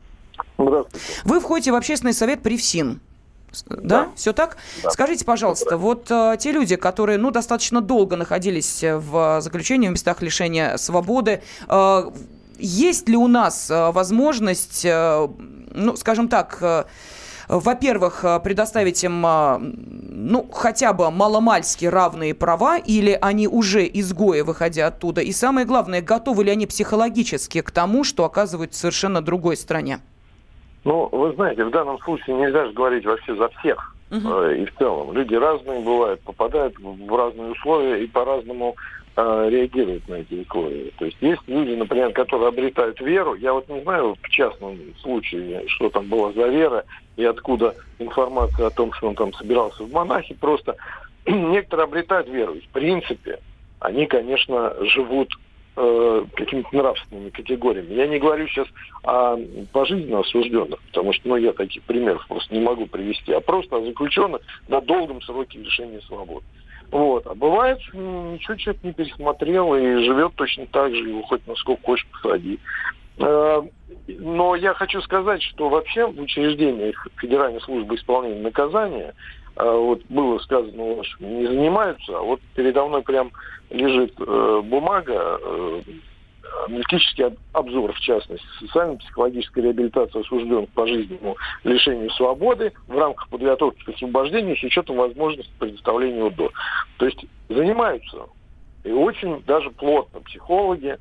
Здравствуйте. 0.57 0.99
Вы 1.23 1.39
входите 1.39 1.71
в 1.71 1.75
общественный 1.75 2.13
совет 2.13 2.41
при 2.41 2.57
ФСИН. 2.57 2.99
Да? 3.69 3.77
да? 3.81 4.07
Все 4.15 4.33
так? 4.33 4.57
Да. 4.83 4.91
Скажите, 4.91 5.25
пожалуйста, 5.25 5.71
да. 5.71 5.77
вот 5.77 6.11
э, 6.11 6.35
те 6.39 6.51
люди, 6.51 6.75
которые, 6.75 7.17
ну, 7.17 7.31
достаточно 7.31 7.81
долго 7.81 8.15
находились 8.15 8.83
в 8.83 9.41
заключении 9.41 9.87
в 9.87 9.91
местах 9.91 10.21
лишения 10.21 10.77
свободы, 10.77 11.41
э, 11.67 12.11
есть 12.59 13.09
ли 13.09 13.17
у 13.17 13.27
нас 13.27 13.69
э, 13.69 13.91
возможность, 13.91 14.85
э, 14.85 15.27
ну, 15.73 15.95
скажем 15.95 16.27
так, 16.27 16.57
э, 16.61 16.83
во-первых, 17.47 18.25
предоставить 18.43 19.01
им, 19.05 19.21
ну, 19.21 20.49
хотя 20.51 20.91
бы 20.91 21.09
маломальски 21.11 21.85
равные 21.85 22.33
права, 22.35 22.77
или 22.77 23.17
они 23.21 23.47
уже 23.47 23.85
изгои, 23.87 24.41
выходя 24.41 24.87
оттуда? 24.87 25.21
И 25.21 25.31
самое 25.31 25.65
главное, 25.65 26.01
готовы 26.01 26.43
ли 26.43 26.51
они 26.51 26.67
психологически 26.67 27.61
к 27.61 27.71
тому, 27.71 28.03
что 28.03 28.25
оказывают 28.25 28.73
в 28.73 28.75
совершенно 28.75 29.21
другой 29.21 29.55
стране? 29.55 29.99
Ну, 30.83 31.07
вы 31.09 31.31
знаете, 31.35 31.63
в 31.63 31.71
данном 31.71 31.99
случае 31.99 32.35
нельзя 32.35 32.65
же 32.65 32.73
говорить 32.73 33.05
вообще 33.05 33.33
за 33.37 33.47
всех. 33.59 33.95
Угу. 34.11 34.41
И 34.43 34.65
в 34.65 34.75
целом. 34.77 35.13
Люди 35.13 35.35
разные 35.35 35.81
бывают, 35.81 36.21
попадают 36.21 36.75
в 36.79 37.15
разные 37.15 37.51
условия 37.51 38.03
и 38.03 38.07
по-разному 38.07 38.75
а, 39.19 39.49
реагируют 39.49 40.07
на 40.07 40.15
эти 40.15 40.35
условия. 40.35 40.91
То 40.99 41.05
есть 41.05 41.17
есть 41.21 41.41
люди, 41.47 41.71
например, 41.71 42.13
которые 42.13 42.49
обретают 42.49 43.01
веру. 43.01 43.33
Я 43.33 43.51
вот 43.53 43.67
не 43.67 43.81
знаю 43.81 44.15
в 44.21 44.29
частном 44.29 44.77
случае, 45.01 45.63
что 45.69 45.89
там 45.89 46.05
было 46.05 46.31
за 46.33 46.47
вера 46.47 46.85
и 47.15 47.23
откуда 47.23 47.73
информация 47.97 48.67
о 48.67 48.69
том, 48.69 48.93
что 48.93 49.07
он 49.07 49.15
там 49.15 49.33
собирался 49.33 49.83
в 49.83 49.91
монахи. 49.91 50.35
Просто 50.35 50.75
некоторые 51.25 51.85
обретают 51.85 52.29
веру. 52.29 52.53
И 52.53 52.59
в 52.59 52.67
принципе, 52.67 53.39
они, 53.79 54.05
конечно, 54.05 54.75
живут 54.81 55.33
э, 55.77 56.25
какими-то 56.35 56.75
нравственными 56.77 57.31
категориями. 57.31 57.95
Я 57.95 58.05
не 58.05 58.19
говорю 58.19 58.47
сейчас 58.47 58.67
о 59.03 59.35
пожизненно 59.71 60.19
осужденных, 60.19 60.79
потому 60.91 61.13
что 61.13 61.29
ну, 61.29 61.37
я 61.37 61.53
таких 61.53 61.81
примеров 61.85 62.23
просто 62.27 62.53
не 62.53 62.61
могу 62.61 62.85
привести, 62.85 63.33
а 63.33 63.41
просто 63.41 63.77
о 63.77 63.81
заключенных 63.81 64.43
на 64.67 64.79
долгом 64.79 65.23
сроке 65.23 65.57
лишения 65.57 66.01
свободы. 66.01 66.45
Вот. 66.91 67.27
А 67.27 67.35
бывает, 67.35 67.79
ничего 67.93 68.55
человек 68.55 68.83
не 68.83 68.93
пересмотрел 68.93 69.75
и 69.75 70.03
живет 70.05 70.35
точно 70.35 70.65
так 70.67 70.95
же, 70.95 71.09
его 71.09 71.21
хоть 71.23 71.45
на 71.47 71.55
сколько 71.55 71.83
хочешь 71.83 72.07
посади. 72.07 72.59
Э, 73.17 73.61
но 74.07 74.55
я 74.55 74.73
хочу 74.73 75.01
сказать, 75.01 75.41
что 75.43 75.69
вообще 75.69 76.05
в 76.05 76.19
учреждениях 76.19 77.07
Федеральной 77.17 77.61
службы 77.61 77.95
исполнения 77.95 78.41
наказания 78.41 79.13
э, 79.57 79.69
вот 79.69 80.01
было 80.07 80.39
сказано, 80.39 81.03
не 81.19 81.47
занимаются, 81.47 82.17
а 82.17 82.21
вот 82.21 82.39
передо 82.55 82.85
мной 82.87 83.01
прям 83.01 83.31
лежит 83.69 84.13
э, 84.19 84.61
бумага 84.63 85.39
аналитический 86.65 87.25
обзор, 87.53 87.93
в 87.93 87.99
частности, 87.99 88.45
социально-психологическая 88.59 89.63
реабилитация 89.63 90.21
осужденных 90.21 90.69
по 90.69 90.87
жизненному 90.87 91.37
лишению 91.63 92.09
свободы 92.11 92.73
в 92.87 92.97
рамках 92.97 93.29
подготовки 93.29 93.83
к 93.83 93.89
освобождению 93.89 94.57
с 94.57 94.63
учетом 94.63 94.97
возможности 94.97 95.51
предоставления 95.59 96.23
УДО. 96.23 96.51
То 96.97 97.05
есть 97.05 97.25
занимаются 97.49 98.27
и 98.83 98.91
очень 98.91 99.41
даже 99.43 99.69
плотно 99.71 100.21
психологи, 100.21 100.97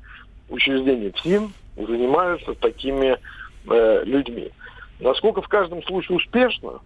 учреждения 0.49 1.11
ФСИН 1.11 1.51
занимаются 1.77 2.53
такими 2.55 3.17
э, 3.69 4.03
людьми. 4.03 4.51
Насколько 4.99 5.41
в 5.41 5.47
каждом 5.47 5.83
случае 5.83 6.17
успешно, 6.17 6.79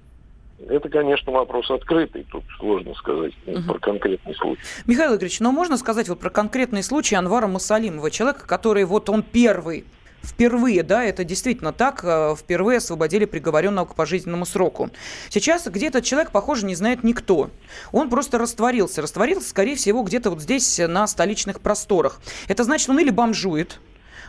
это, 0.69 0.89
конечно, 0.89 1.31
вопрос 1.31 1.69
открытый. 1.71 2.25
Тут 2.31 2.43
сложно 2.59 2.93
сказать 2.95 3.33
угу. 3.45 3.61
про 3.63 3.79
конкретный 3.79 4.35
случай. 4.35 4.61
Михаил 4.85 5.15
Игоревич, 5.15 5.39
но 5.39 5.51
можно 5.51 5.77
сказать 5.77 6.09
вот 6.09 6.19
про 6.19 6.29
конкретный 6.29 6.83
случай 6.83 7.15
Анвара 7.15 7.47
Масалимова, 7.47 8.11
человека, 8.11 8.45
который 8.47 8.83
вот 8.85 9.09
он 9.09 9.23
первый 9.23 9.85
Впервые, 10.23 10.83
да, 10.83 11.03
это 11.03 11.23
действительно 11.23 11.73
так, 11.73 12.01
э, 12.03 12.35
впервые 12.37 12.77
освободили 12.77 13.25
приговоренного 13.25 13.85
к 13.85 13.95
пожизненному 13.95 14.45
сроку. 14.45 14.91
Сейчас 15.29 15.65
где-то 15.65 16.03
человек, 16.03 16.31
похоже, 16.31 16.67
не 16.67 16.75
знает 16.75 17.03
никто. 17.03 17.49
Он 17.91 18.07
просто 18.07 18.37
растворился. 18.37 19.01
Растворился, 19.01 19.49
скорее 19.49 19.75
всего, 19.75 20.03
где-то 20.03 20.29
вот 20.29 20.41
здесь 20.41 20.79
на 20.87 21.07
столичных 21.07 21.59
просторах. 21.59 22.21
Это 22.47 22.63
значит, 22.63 22.89
он 22.89 22.99
или 22.99 23.09
бомжует, 23.09 23.79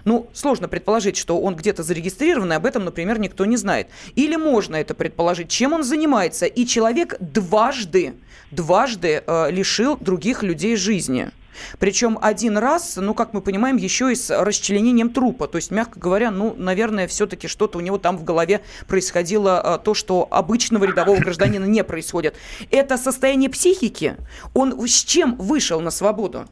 ну, 0.05 0.29
сложно 0.33 0.69
предположить, 0.69 1.17
что 1.17 1.41
он 1.41 1.57
где-то 1.57 1.83
зарегистрирован, 1.83 2.53
и 2.53 2.57
об 2.57 2.67
этом, 2.67 2.85
например, 2.85 3.19
никто 3.19 3.45
не 3.45 3.57
знает. 3.57 3.89
Или 4.15 4.37
можно 4.37 4.77
это 4.77 4.95
предположить, 4.95 5.49
чем 5.49 5.73
он 5.73 5.85
занимается. 5.85 6.47
И 6.47 6.67
человек 6.67 7.17
дважды, 7.21 8.15
дважды 8.51 9.23
э, 9.27 9.51
лишил 9.51 9.97
других 9.97 10.43
людей 10.43 10.77
жизни. 10.77 11.31
Причем 11.79 12.19
один 12.21 12.59
раз, 12.59 12.97
ну, 12.97 13.15
как 13.15 13.33
мы 13.33 13.41
понимаем, 13.41 13.77
еще 13.77 14.13
и 14.13 14.15
с 14.15 14.31
расчленением 14.31 15.11
трупа. 15.11 15.49
То 15.49 15.57
есть, 15.57 15.71
мягко 15.71 15.99
говоря, 15.99 16.31
ну, 16.31 16.55
наверное, 16.57 17.07
все-таки 17.07 17.49
что-то 17.49 17.79
у 17.79 17.81
него 17.81 17.99
там 17.99 18.17
в 18.17 18.25
голове 18.25 18.63
происходило, 18.87 19.61
а, 19.61 19.79
то, 19.79 19.95
что 19.95 20.27
обычного 20.31 20.85
рядового 20.85 21.19
гражданина 21.19 21.65
не 21.65 21.85
происходит. 21.85 22.37
Это 22.71 22.97
состояние 22.97 23.51
психики. 23.51 24.17
Он 24.55 24.87
с 24.87 25.05
чем 25.05 25.37
вышел 25.37 25.81
на 25.81 25.91
свободу? 25.91 26.47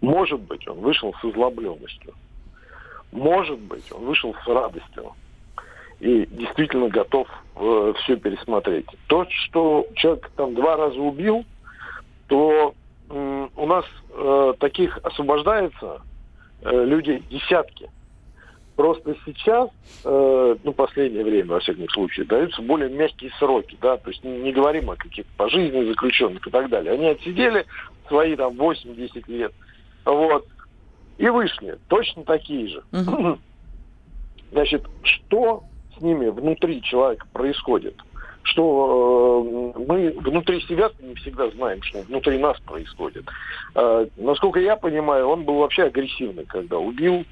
Может 0.00 0.40
быть, 0.40 0.66
он 0.68 0.78
вышел 0.78 1.14
с 1.14 1.24
озлобленностью. 1.24 2.14
может 3.12 3.58
быть, 3.58 3.90
он 3.92 4.04
вышел 4.04 4.34
с 4.44 4.46
радостью 4.46 5.12
и 6.00 6.26
действительно 6.30 6.88
готов 6.88 7.28
э, 7.56 7.92
все 8.02 8.16
пересмотреть. 8.16 8.86
То, 9.06 9.26
что 9.30 9.86
человек 9.94 10.30
там 10.36 10.54
два 10.54 10.76
раза 10.76 11.00
убил, 11.00 11.44
то 12.28 12.74
э, 13.08 13.48
у 13.56 13.66
нас 13.66 13.84
э, 14.10 14.52
таких 14.58 14.98
освобождается 15.02 16.02
э, 16.62 16.84
людей 16.84 17.22
десятки. 17.30 17.88
Просто 18.76 19.16
сейчас, 19.24 19.70
э, 20.04 20.56
ну, 20.62 20.72
последнее 20.74 21.24
время, 21.24 21.52
во 21.52 21.60
всяком 21.60 21.88
случае, 21.88 22.26
даются 22.26 22.60
более 22.60 22.90
мягкие 22.90 23.30
сроки, 23.38 23.78
да, 23.80 23.96
то 23.96 24.10
есть 24.10 24.22
не, 24.22 24.38
не 24.38 24.52
говорим 24.52 24.90
о 24.90 24.96
каких-то 24.96 25.30
пожизненных 25.38 25.88
заключенных 25.88 26.46
и 26.46 26.50
так 26.50 26.68
далее. 26.68 26.92
Они 26.92 27.06
отсидели 27.06 27.64
свои 28.06 28.36
там 28.36 28.52
8-10 28.52 29.24
лет, 29.28 29.52
вот, 30.06 30.46
и 31.18 31.28
вышли, 31.28 31.78
точно 31.88 32.24
такие 32.24 32.68
же. 32.68 32.82
Значит, 34.52 34.84
что 35.02 35.64
с 35.96 36.00
ними 36.00 36.28
внутри 36.28 36.80
человека 36.82 37.26
происходит? 37.32 37.96
Что 38.42 39.74
э, 39.76 39.78
мы 39.88 40.10
внутри 40.12 40.60
себя 40.62 40.90
не 41.00 41.14
всегда 41.16 41.50
знаем, 41.50 41.82
что 41.82 42.02
внутри 42.02 42.38
нас 42.38 42.58
происходит. 42.60 43.26
Э, 43.74 44.06
насколько 44.16 44.60
я 44.60 44.76
понимаю, 44.76 45.26
он 45.26 45.44
был 45.44 45.56
вообще 45.56 45.84
агрессивный, 45.84 46.44
когда 46.44 46.78
убил 46.78 47.24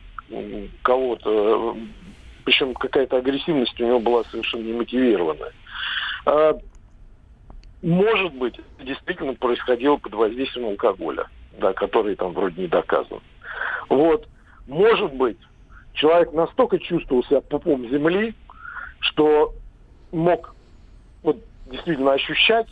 кого-то, 0.82 1.76
причем 2.44 2.74
какая-то 2.74 3.18
агрессивность 3.18 3.78
у 3.80 3.86
него 3.86 4.00
была 4.00 4.24
совершенно 4.24 4.62
немотивированная. 4.62 5.52
А, 6.26 6.58
может 7.82 8.34
быть, 8.34 8.58
действительно 8.82 9.34
происходило 9.34 9.96
под 9.96 10.14
воздействием 10.14 10.68
алкоголя, 10.68 11.28
да, 11.58 11.72
который 11.72 12.16
там 12.16 12.32
вроде 12.32 12.62
не 12.62 12.68
доказан. 12.68 13.20
Вот. 13.88 14.28
Может 14.66 15.12
быть, 15.14 15.38
человек 15.92 16.32
настолько 16.32 16.78
чувствовал 16.78 17.24
себя 17.24 17.40
пупом 17.40 17.88
земли, 17.88 18.34
что 19.00 19.54
мог 20.12 20.54
вот, 21.22 21.38
действительно 21.66 22.12
ощущать 22.12 22.66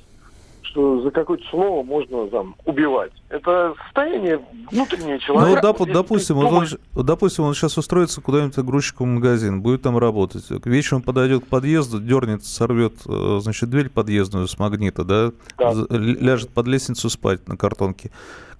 что 0.73 1.03
за 1.03 1.11
какое-то 1.11 1.45
слово 1.51 1.83
можно 1.83 2.27
там 2.29 2.57
убивать. 2.65 3.13
Это 3.29 3.75
состояние 3.85 4.41
внутреннего 4.71 5.19
человека. 5.19 5.61
Ну, 5.63 5.73
доп, 5.73 5.91
допустим, 5.91 6.39
он, 6.39 6.47
он, 6.55 6.67
допустим, 7.05 7.45
он 7.45 7.55
сейчас 7.55 7.77
устроится 7.77 8.21
куда-нибудь 8.21 8.57
грузчиком 8.59 9.11
в 9.11 9.15
магазин, 9.17 9.63
будет 9.63 9.83
там 9.83 9.99
работать. 9.99 10.45
Вечером 10.65 11.03
подойдет 11.03 11.45
к 11.45 11.49
подъезду, 11.49 12.01
дернет, 12.01 12.45
сорвет, 12.45 12.95
э, 13.07 13.39
значит, 13.41 13.71
дверь 13.71 13.91
подъездную 13.91 14.49
с 14.49 14.59
магнита, 14.59 15.05
да, 15.05 15.33
да. 15.59 15.73
ляжет 15.91 16.51
под 16.51 16.67
лестницу 16.67 17.09
спать 17.11 17.47
на 17.47 17.57
картонке. 17.57 18.11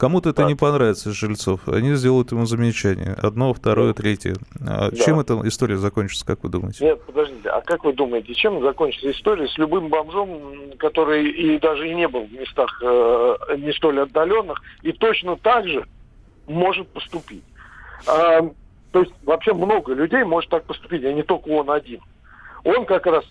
Кому-то 0.03 0.31
это 0.31 0.43
не 0.47 0.57
понравится 0.57 1.11
из 1.11 1.15
жильцов. 1.15 1.69
Они 1.69 1.95
сделают 1.95 2.33
ему 2.33 2.45
замечание. 2.45 3.15
Одно, 3.23 3.55
второе, 3.55 3.95
да. 3.95 4.03
третье. 4.03 4.35
А 4.61 4.91
да. 4.91 4.97
Чем 4.97 5.21
эта 5.21 5.41
история 5.45 5.77
закончится, 5.77 6.27
как 6.27 6.43
вы 6.43 6.49
думаете? 6.49 6.85
Нет, 6.85 7.01
подождите. 7.03 7.49
А 7.49 7.61
как 7.61 7.85
вы 7.85 7.93
думаете, 7.93 8.35
чем 8.35 8.61
закончится 8.63 9.13
история 9.13 9.47
с 9.47 9.57
любым 9.59 9.91
бомжом, 9.91 10.73
который 10.79 11.31
и 11.31 11.57
даже 11.61 11.89
и 11.89 11.95
не 11.95 12.02
был 12.09 12.25
в 12.25 12.33
местах 12.33 12.71
э, 12.83 13.37
не 13.59 13.73
столь 13.73 14.01
отдаленных, 14.01 14.61
и 14.83 14.93
точно 14.93 15.37
так 15.37 15.67
же 15.67 15.87
может 16.47 16.89
поступить? 16.89 17.45
А, 18.07 18.41
то 18.93 19.01
есть 19.01 19.13
вообще 19.25 19.55
много 19.55 19.95
людей 19.95 20.25
может 20.25 20.51
так 20.51 20.65
поступить, 20.65 21.05
а 21.05 21.13
не 21.13 21.23
только 21.23 21.49
он 21.49 21.71
один. 21.71 22.01
Он 22.65 22.85
как 22.85 23.07
раз 23.07 23.25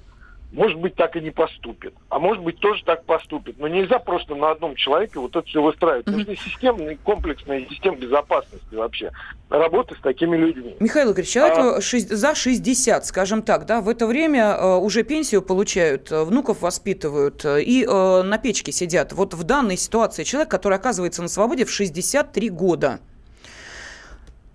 может 0.51 0.77
быть, 0.79 0.95
так 0.95 1.15
и 1.15 1.21
не 1.21 1.31
поступит. 1.31 1.93
А 2.09 2.19
может 2.19 2.43
быть, 2.43 2.59
тоже 2.59 2.83
так 2.83 3.05
поступит. 3.05 3.57
Но 3.57 3.67
нельзя 3.67 3.99
просто 3.99 4.35
на 4.35 4.51
одном 4.51 4.75
человеке 4.75 5.19
вот 5.19 5.35
это 5.35 5.47
все 5.47 5.61
выстраивать. 5.61 6.07
Mm-hmm. 6.07 6.11
Нужны 6.11 6.35
системные, 6.35 6.97
комплексные 6.97 7.67
системы 7.69 7.97
безопасности 7.97 8.75
вообще. 8.75 9.11
Работы 9.49 9.95
с 9.95 9.99
такими 9.99 10.35
людьми. 10.35 10.75
Михаил 10.79 11.11
Игоревич, 11.11 11.31
человеку 11.31 11.77
а... 11.77 11.81
за 11.81 12.35
60, 12.35 13.05
скажем 13.05 13.43
так, 13.43 13.65
да, 13.65 13.81
в 13.81 13.87
это 13.87 14.07
время 14.07 14.55
э, 14.57 14.75
уже 14.77 15.03
пенсию 15.03 15.41
получают, 15.41 16.11
э, 16.11 16.23
внуков 16.23 16.61
воспитывают 16.61 17.45
э, 17.45 17.61
и 17.61 17.85
э, 17.85 18.21
на 18.21 18.37
печке 18.37 18.71
сидят. 18.71 19.13
Вот 19.13 19.33
в 19.33 19.43
данной 19.43 19.77
ситуации 19.77 20.23
человек, 20.23 20.51
который 20.51 20.77
оказывается 20.77 21.21
на 21.21 21.29
свободе 21.29 21.65
в 21.65 21.71
63 21.71 22.49
года. 22.49 22.99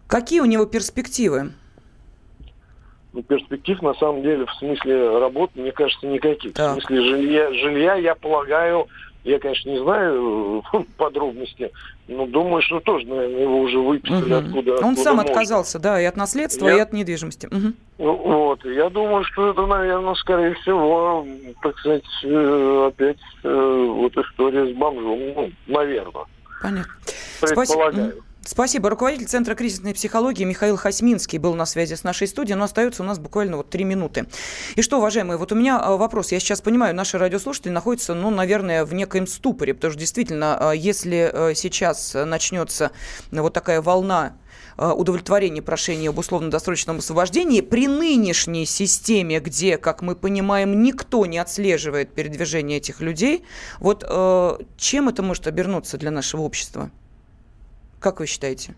Какие 0.06 0.40
у 0.40 0.44
него 0.44 0.66
перспективы? 0.66 1.52
Ну, 3.16 3.22
перспектив 3.22 3.80
на 3.80 3.94
самом 3.94 4.20
деле 4.22 4.44
в 4.44 4.52
смысле 4.58 5.18
работы, 5.18 5.58
мне 5.58 5.72
кажется, 5.72 6.06
никаких. 6.06 6.52
Да. 6.52 6.74
В 6.74 6.82
смысле 6.82 7.00
жилья, 7.00 7.50
жилья, 7.50 7.94
я 7.94 8.14
полагаю, 8.14 8.88
я, 9.24 9.38
конечно, 9.38 9.70
не 9.70 9.78
знаю 9.78 10.62
подробности, 10.98 11.70
но 12.08 12.26
думаю, 12.26 12.60
что 12.60 12.78
тоже, 12.80 13.06
наверное, 13.06 13.40
его 13.40 13.60
уже 13.60 13.78
выписали 13.78 14.34
угу. 14.34 14.46
откуда. 14.46 14.72
Он 14.72 14.76
откуда 14.76 15.02
сам 15.02 15.16
можно. 15.16 15.30
отказался, 15.30 15.78
да, 15.78 15.98
и 15.98 16.04
от 16.04 16.16
наследства, 16.18 16.68
я... 16.68 16.76
и 16.76 16.80
от 16.80 16.92
недвижимости. 16.92 17.46
Угу. 17.46 18.06
Вот, 18.06 18.62
я 18.66 18.90
думаю, 18.90 19.24
что 19.24 19.48
это, 19.48 19.64
наверное, 19.64 20.14
скорее 20.16 20.52
всего, 20.56 21.26
так 21.62 21.78
сказать, 21.78 22.04
э, 22.22 22.86
опять 22.88 23.16
э, 23.44 23.86
вот 23.94 24.14
история 24.14 24.66
с 24.66 24.76
бомжом, 24.76 25.20
ну, 25.34 25.50
наверное. 25.68 26.24
Понятно. 26.60 26.92
Предполагаю. 27.40 28.08
Спасибо. 28.08 28.25
Спасибо. 28.46 28.90
Руководитель 28.90 29.26
Центра 29.26 29.56
кризисной 29.56 29.92
психологии 29.92 30.44
Михаил 30.44 30.76
Хасминский 30.76 31.38
был 31.38 31.54
на 31.54 31.66
связи 31.66 31.94
с 31.94 32.04
нашей 32.04 32.28
студией, 32.28 32.56
но 32.56 32.64
остается 32.64 33.02
у 33.02 33.06
нас 33.06 33.18
буквально 33.18 33.56
вот 33.56 33.70
три 33.70 33.82
минуты. 33.82 34.26
И 34.76 34.82
что, 34.82 34.98
уважаемые, 34.98 35.36
вот 35.36 35.50
у 35.50 35.56
меня 35.56 35.80
а, 35.80 35.96
вопрос. 35.96 36.30
Я 36.30 36.38
сейчас 36.38 36.60
понимаю, 36.60 36.94
наши 36.94 37.18
радиослушатели 37.18 37.72
находятся, 37.72 38.14
ну, 38.14 38.30
наверное, 38.30 38.84
в 38.84 38.94
некоем 38.94 39.26
ступоре, 39.26 39.74
потому 39.74 39.90
что 39.90 39.98
действительно, 39.98 40.70
а, 40.70 40.72
если 40.72 41.28
а, 41.32 41.54
сейчас 41.56 42.14
начнется 42.14 42.92
вот 43.32 43.52
такая 43.52 43.82
волна 43.82 44.36
удовлетворения 44.78 45.62
прошения 45.62 46.10
об 46.10 46.18
условно-досрочном 46.18 46.98
освобождении 46.98 47.62
при 47.62 47.88
нынешней 47.88 48.66
системе, 48.66 49.40
где, 49.40 49.78
как 49.78 50.02
мы 50.02 50.14
понимаем, 50.14 50.82
никто 50.82 51.24
не 51.24 51.38
отслеживает 51.38 52.14
передвижение 52.14 52.78
этих 52.78 53.00
людей, 53.00 53.44
вот 53.80 54.04
чем 54.76 55.08
это 55.08 55.22
может 55.22 55.46
обернуться 55.46 55.96
для 55.96 56.10
нашего 56.10 56.42
общества? 56.42 56.90
Как 58.00 58.20
вы 58.20 58.26
считаете? 58.26 58.74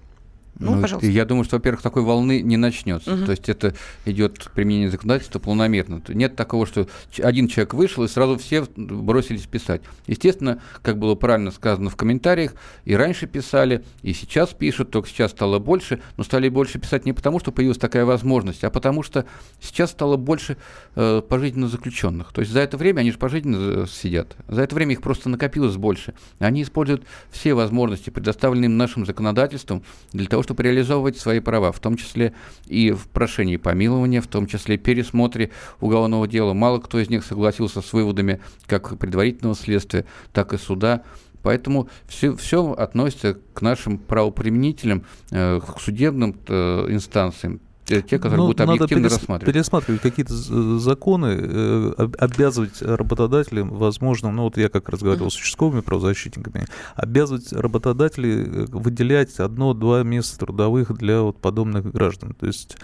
Ну, 0.59 0.75
ну, 0.75 0.83
пожалуйста. 0.83 1.09
Я 1.09 1.25
думаю, 1.25 1.45
что, 1.45 1.57
во-первых, 1.57 1.83
такой 1.83 2.03
волны 2.03 2.43
не 2.43 2.57
начнется. 2.57 3.15
Угу. 3.15 3.25
То 3.27 3.31
есть 3.31 3.49
это 3.49 3.75
идет 4.05 4.51
применение 4.55 4.91
законодательства 4.91 5.39
планомерно. 5.39 6.03
Нет 6.09 6.37
такого, 6.37 6.67
что 6.67 6.89
один 7.19 7.49
человек 7.49 7.75
вышел, 7.75 8.05
и 8.05 8.09
сразу 8.09 8.39
все 8.39 8.67
бросились 8.77 9.47
писать. 9.47 9.83
Естественно, 10.07 10.61
как 10.83 10.99
было 10.99 11.15
правильно 11.15 11.51
сказано 11.51 11.91
в 11.91 11.97
комментариях, 11.97 12.55
и 12.85 12.95
раньше 12.95 13.27
писали, 13.27 13.85
и 14.03 14.13
сейчас 14.13 14.51
пишут, 14.51 14.91
только 14.91 15.09
сейчас 15.09 15.31
стало 15.31 15.59
больше, 15.59 16.01
но 16.17 16.25
стали 16.25 16.49
больше 16.49 16.79
писать 16.79 17.05
не 17.07 17.13
потому, 17.13 17.39
что 17.39 17.53
появилась 17.53 17.79
такая 17.79 18.05
возможность, 18.05 18.65
а 18.65 18.71
потому 18.71 19.03
что 19.03 19.27
сейчас 19.61 19.91
стало 19.91 20.17
больше 20.17 20.57
э, 20.97 21.23
пожизненно 21.29 21.69
заключенных. 21.69 22.33
То 22.33 22.41
есть 22.41 22.53
за 22.53 22.61
это 22.61 22.77
время 22.77 23.01
они 23.01 23.13
же 23.13 23.19
пожизненно 23.19 23.83
э, 23.83 23.87
сидят. 23.87 24.37
За 24.49 24.63
это 24.63 24.75
время 24.75 24.93
их 24.93 25.03
просто 25.03 25.29
накопилось 25.29 25.77
больше. 25.77 26.15
Они 26.39 26.63
используют 26.63 27.05
все 27.31 27.55
возможности, 27.55 28.11
предоставленные 28.11 28.67
им 28.67 28.77
нашим 28.77 29.07
законодательством, 29.07 29.83
для 30.13 30.27
того, 30.27 30.43
чтобы 30.49 30.63
реализовывать 30.63 31.19
свои 31.19 31.41
права, 31.41 31.73
в 31.73 31.79
том 31.79 31.99
числе 31.99 32.33
и 32.65 32.91
в 32.93 33.09
прошении 33.09 33.59
помилования, 33.59 34.23
в 34.23 34.27
том 34.27 34.47
числе 34.47 34.79
пересмотре 34.79 35.51
уголовного 35.79 36.27
дела. 36.27 36.55
Мало 36.55 36.79
кто 36.79 36.99
из 36.99 37.11
них 37.11 37.23
согласился 37.23 37.83
с 37.83 37.93
выводами 37.93 38.41
как 38.67 38.99
предварительного 38.99 39.55
следствия, 39.55 40.07
так 40.33 40.55
и 40.55 40.57
суда. 40.57 41.03
Поэтому 41.43 41.91
все, 42.07 42.35
все 42.35 42.73
относится 42.73 43.37
к 43.53 43.61
нашим 43.61 43.99
правоприменителям, 43.99 45.05
э, 45.31 45.61
к 45.61 45.81
судебным 45.83 46.35
э, 46.49 46.87
инстанциям 46.89 47.61
те, 47.89 48.19
которые 48.19 48.37
ну, 48.37 48.47
будут 48.47 48.61
объективно 48.61 49.03
надо 49.03 49.09
перес, 49.09 49.13
рассматривать. 49.13 49.55
пересматривать 49.55 50.03
какие-то 50.03 50.79
законы, 50.79 51.39
э, 51.41 52.09
обязывать 52.19 52.83
работодателей, 52.83 53.63
возможно, 53.63 54.31
ну 54.31 54.45
вот 54.45 54.57
я 54.57 54.69
как 54.69 54.89
разговаривал 54.89 55.29
uh-huh. 55.29 55.33
с 55.33 55.37
участковыми 55.37 55.81
правозащитниками, 55.81 56.67
обязывать 56.95 57.53
работодателей 57.53 58.43
э, 58.43 58.67
выделять 58.71 59.39
одно-два 59.41 60.03
места 60.03 60.39
трудовых 60.39 60.97
для 60.97 61.23
вот 61.23 61.41
подобных 61.41 61.91
граждан. 61.91 62.35
То 62.35 62.47
есть 62.47 62.77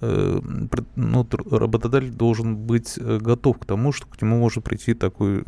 э, 0.00 0.40
ну, 0.96 1.28
работодатель 1.50 2.10
должен 2.10 2.56
быть 2.56 2.98
готов 2.98 3.58
к 3.58 3.64
тому, 3.64 3.92
что 3.92 4.06
к 4.06 4.22
нему 4.22 4.38
может 4.38 4.64
прийти 4.64 4.94
такой, 4.94 5.44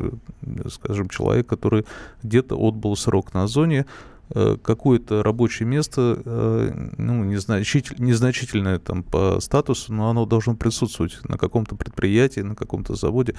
скажем, 0.69 1.09
человек, 1.09 1.47
который 1.47 1.85
где-то 2.21 2.55
отбыл 2.55 2.95
срок 2.95 3.33
на 3.33 3.47
зоне, 3.47 3.85
какое-то 4.33 5.21
рабочее 5.23 5.67
место, 5.67 6.21
э, 6.25 6.89
ну, 6.97 7.23
незначитель, 7.23 7.95
незначительное 7.99 8.79
там 8.79 9.03
по 9.03 9.39
статусу, 9.39 9.93
но 9.93 10.09
оно 10.09 10.25
должно 10.25 10.55
присутствовать 10.55 11.19
на 11.27 11.37
каком-то 11.37 11.75
предприятии, 11.75 12.39
на 12.39 12.55
каком-то 12.55 12.95
заводе. 12.95 13.35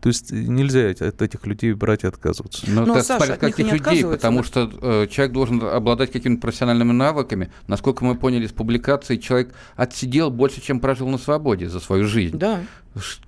То 0.00 0.08
есть 0.08 0.32
нельзя 0.32 0.88
от 0.88 1.20
этих 1.20 1.46
людей 1.46 1.74
брать 1.74 2.04
и 2.04 2.06
отказываться. 2.06 2.64
Но, 2.68 2.86
но 2.86 2.94
это 2.94 3.02
Саша, 3.02 3.34
от 3.34 3.40
каких 3.40 3.70
людей, 3.70 4.04
потому 4.04 4.38
да? 4.38 4.44
что 4.44 4.70
э, 4.80 5.06
человек 5.10 5.34
должен 5.34 5.62
обладать 5.62 6.10
какими-то 6.10 6.40
профессиональными 6.40 6.92
навыками. 6.92 7.50
Насколько 7.66 8.04
мы 8.04 8.14
поняли 8.14 8.46
из 8.46 8.52
публикации, 8.52 9.18
человек 9.18 9.54
отсидел 9.76 10.30
больше, 10.30 10.62
чем 10.62 10.80
прожил 10.80 11.08
на 11.08 11.18
свободе 11.18 11.68
за 11.68 11.80
свою 11.80 12.06
жизнь. 12.06 12.38
Да. 12.38 12.62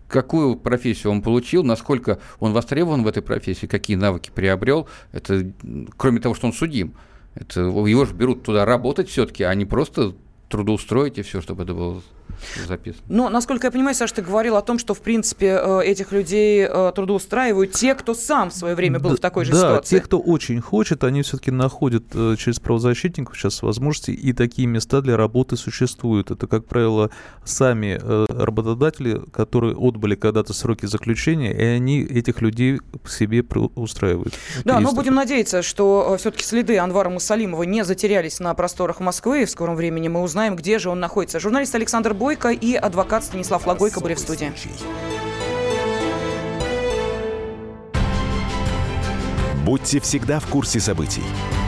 Какую 0.09 0.57
профессию 0.57 1.13
он 1.13 1.21
получил, 1.21 1.63
насколько 1.63 2.19
он 2.41 2.53
востребован 2.53 3.03
в 3.03 3.07
этой 3.07 3.23
профессии, 3.23 3.67
какие 3.67 3.97
навыки 3.97 4.31
приобрел, 4.35 4.89
это 5.13 5.53
кроме 5.99 6.21
того, 6.21 6.35
что 6.35 6.47
он 6.47 6.55
судим. 6.55 6.95
Это, 7.35 7.61
его 7.61 8.05
же 8.05 8.15
берут 8.15 8.43
туда 8.43 8.65
работать 8.65 9.09
все-таки, 9.09 9.43
а 9.45 9.55
не 9.55 9.65
просто 9.65 10.15
трудоустроить 10.53 11.19
и 11.19 11.23
все, 11.23 11.41
чтобы 11.41 11.65
это 11.65 11.73
было 11.73 12.03
записано. 12.67 13.03
Но, 13.09 13.29
насколько 13.29 13.67
я 13.67 13.71
понимаю, 13.71 13.95
Саша, 13.95 14.17
ты 14.17 14.23
говорил 14.23 14.57
о 14.57 14.63
том, 14.63 14.79
что, 14.79 14.95
в 14.95 15.01
принципе, 15.01 15.59
э, 15.63 15.83
этих 15.85 16.13
людей 16.13 16.67
э, 16.69 16.93
трудоустраивают 16.95 17.73
те, 17.73 17.95
кто 17.95 18.15
сам 18.15 18.51
в 18.51 18.55
свое 18.55 18.75
время 18.75 18.99
был 18.99 19.11
да, 19.11 19.17
в 19.17 19.21
такой 19.21 19.45
же 19.45 19.53
да, 19.53 19.59
ситуации. 19.59 19.97
те, 19.97 20.03
кто 20.03 20.19
очень 20.19 20.61
хочет, 20.61 21.05
они 21.05 21.23
все-таки 21.23 21.51
находят 21.51 22.05
э, 22.15 22.37
через 22.39 22.61
правозащитников 22.61 23.37
сейчас 23.37 23.63
возможности, 23.63 24.11
и 24.11 24.33
такие 24.33 24.67
места 24.69 25.01
для 25.01 25.17
работы 25.17 25.57
существуют. 25.57 26.31
Это, 26.31 26.47
как 26.47 26.67
правило, 26.67 27.11
сами 27.45 28.01
работодатели, 28.03 29.23
которые 29.33 29.75
отбыли 29.77 30.15
когда-то 30.15 30.53
сроки 30.53 30.87
заключения, 30.87 31.53
и 31.53 31.65
они 31.65 32.01
этих 32.01 32.41
людей 32.43 32.81
к 33.03 33.09
себе 33.09 33.45
устраивают. 33.75 34.35
Да, 34.65 34.81
но 34.81 34.93
будем 34.93 35.15
надеяться, 35.15 35.63
что 35.63 36.17
все-таки 36.19 36.45
следы 36.45 36.79
Анвара 36.79 37.09
Мусалимова 37.09 37.63
не 37.63 37.85
затерялись 37.85 38.41
на 38.41 38.55
просторах 38.55 39.01
Москвы, 39.01 39.43
и 39.43 39.45
в 39.45 39.51
скором 39.51 39.77
времени 39.77 40.09
мы 40.09 40.23
узнаем, 40.23 40.42
где 40.51 40.79
же 40.79 40.91
он 40.91 40.99
находится. 40.99 41.39
Журналист 41.39 41.75
Александр 41.75 42.15
Бой 42.15 42.33
Бойко 42.33 42.49
и 42.49 42.75
адвокат 42.77 43.25
Станислав 43.25 43.67
Логойко 43.67 44.01
были 44.01 44.15
в 44.15 44.19
студии. 44.19 44.51
Будьте 49.65 50.01
всегда 50.01 50.41
в 50.41 50.47
курсе 50.47 50.81
событий. 50.81 51.23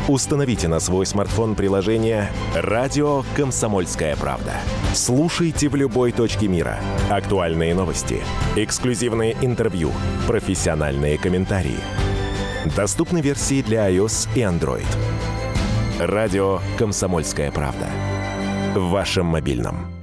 Установите 0.09 0.69
на 0.69 0.81
свой 0.81 1.05
смартфон 1.05 1.55
приложение 1.55 2.31
«Радио 2.55 3.25
Комсомольская 3.37 4.17
правда». 4.17 4.53
Слушайте 4.95 5.69
в 5.69 5.77
любой 5.77 6.13
точке 6.13 6.49
мира. 6.49 6.79
Актуальные 7.11 7.75
новости, 7.75 8.23
эксклюзивные 8.57 9.37
интервью, 9.43 9.93
профессиональные 10.27 11.19
комментарии. 11.19 11.79
Доступны 12.75 13.21
версии 13.21 13.61
для 13.61 13.91
iOS 13.91 14.29
и 14.35 14.41
Android. 14.41 14.87
«Радио 15.99 16.61
Комсомольская 16.79 17.51
правда». 17.53 17.89
В 18.75 18.91
вашем 18.91 19.27
мобильном. 19.27 19.94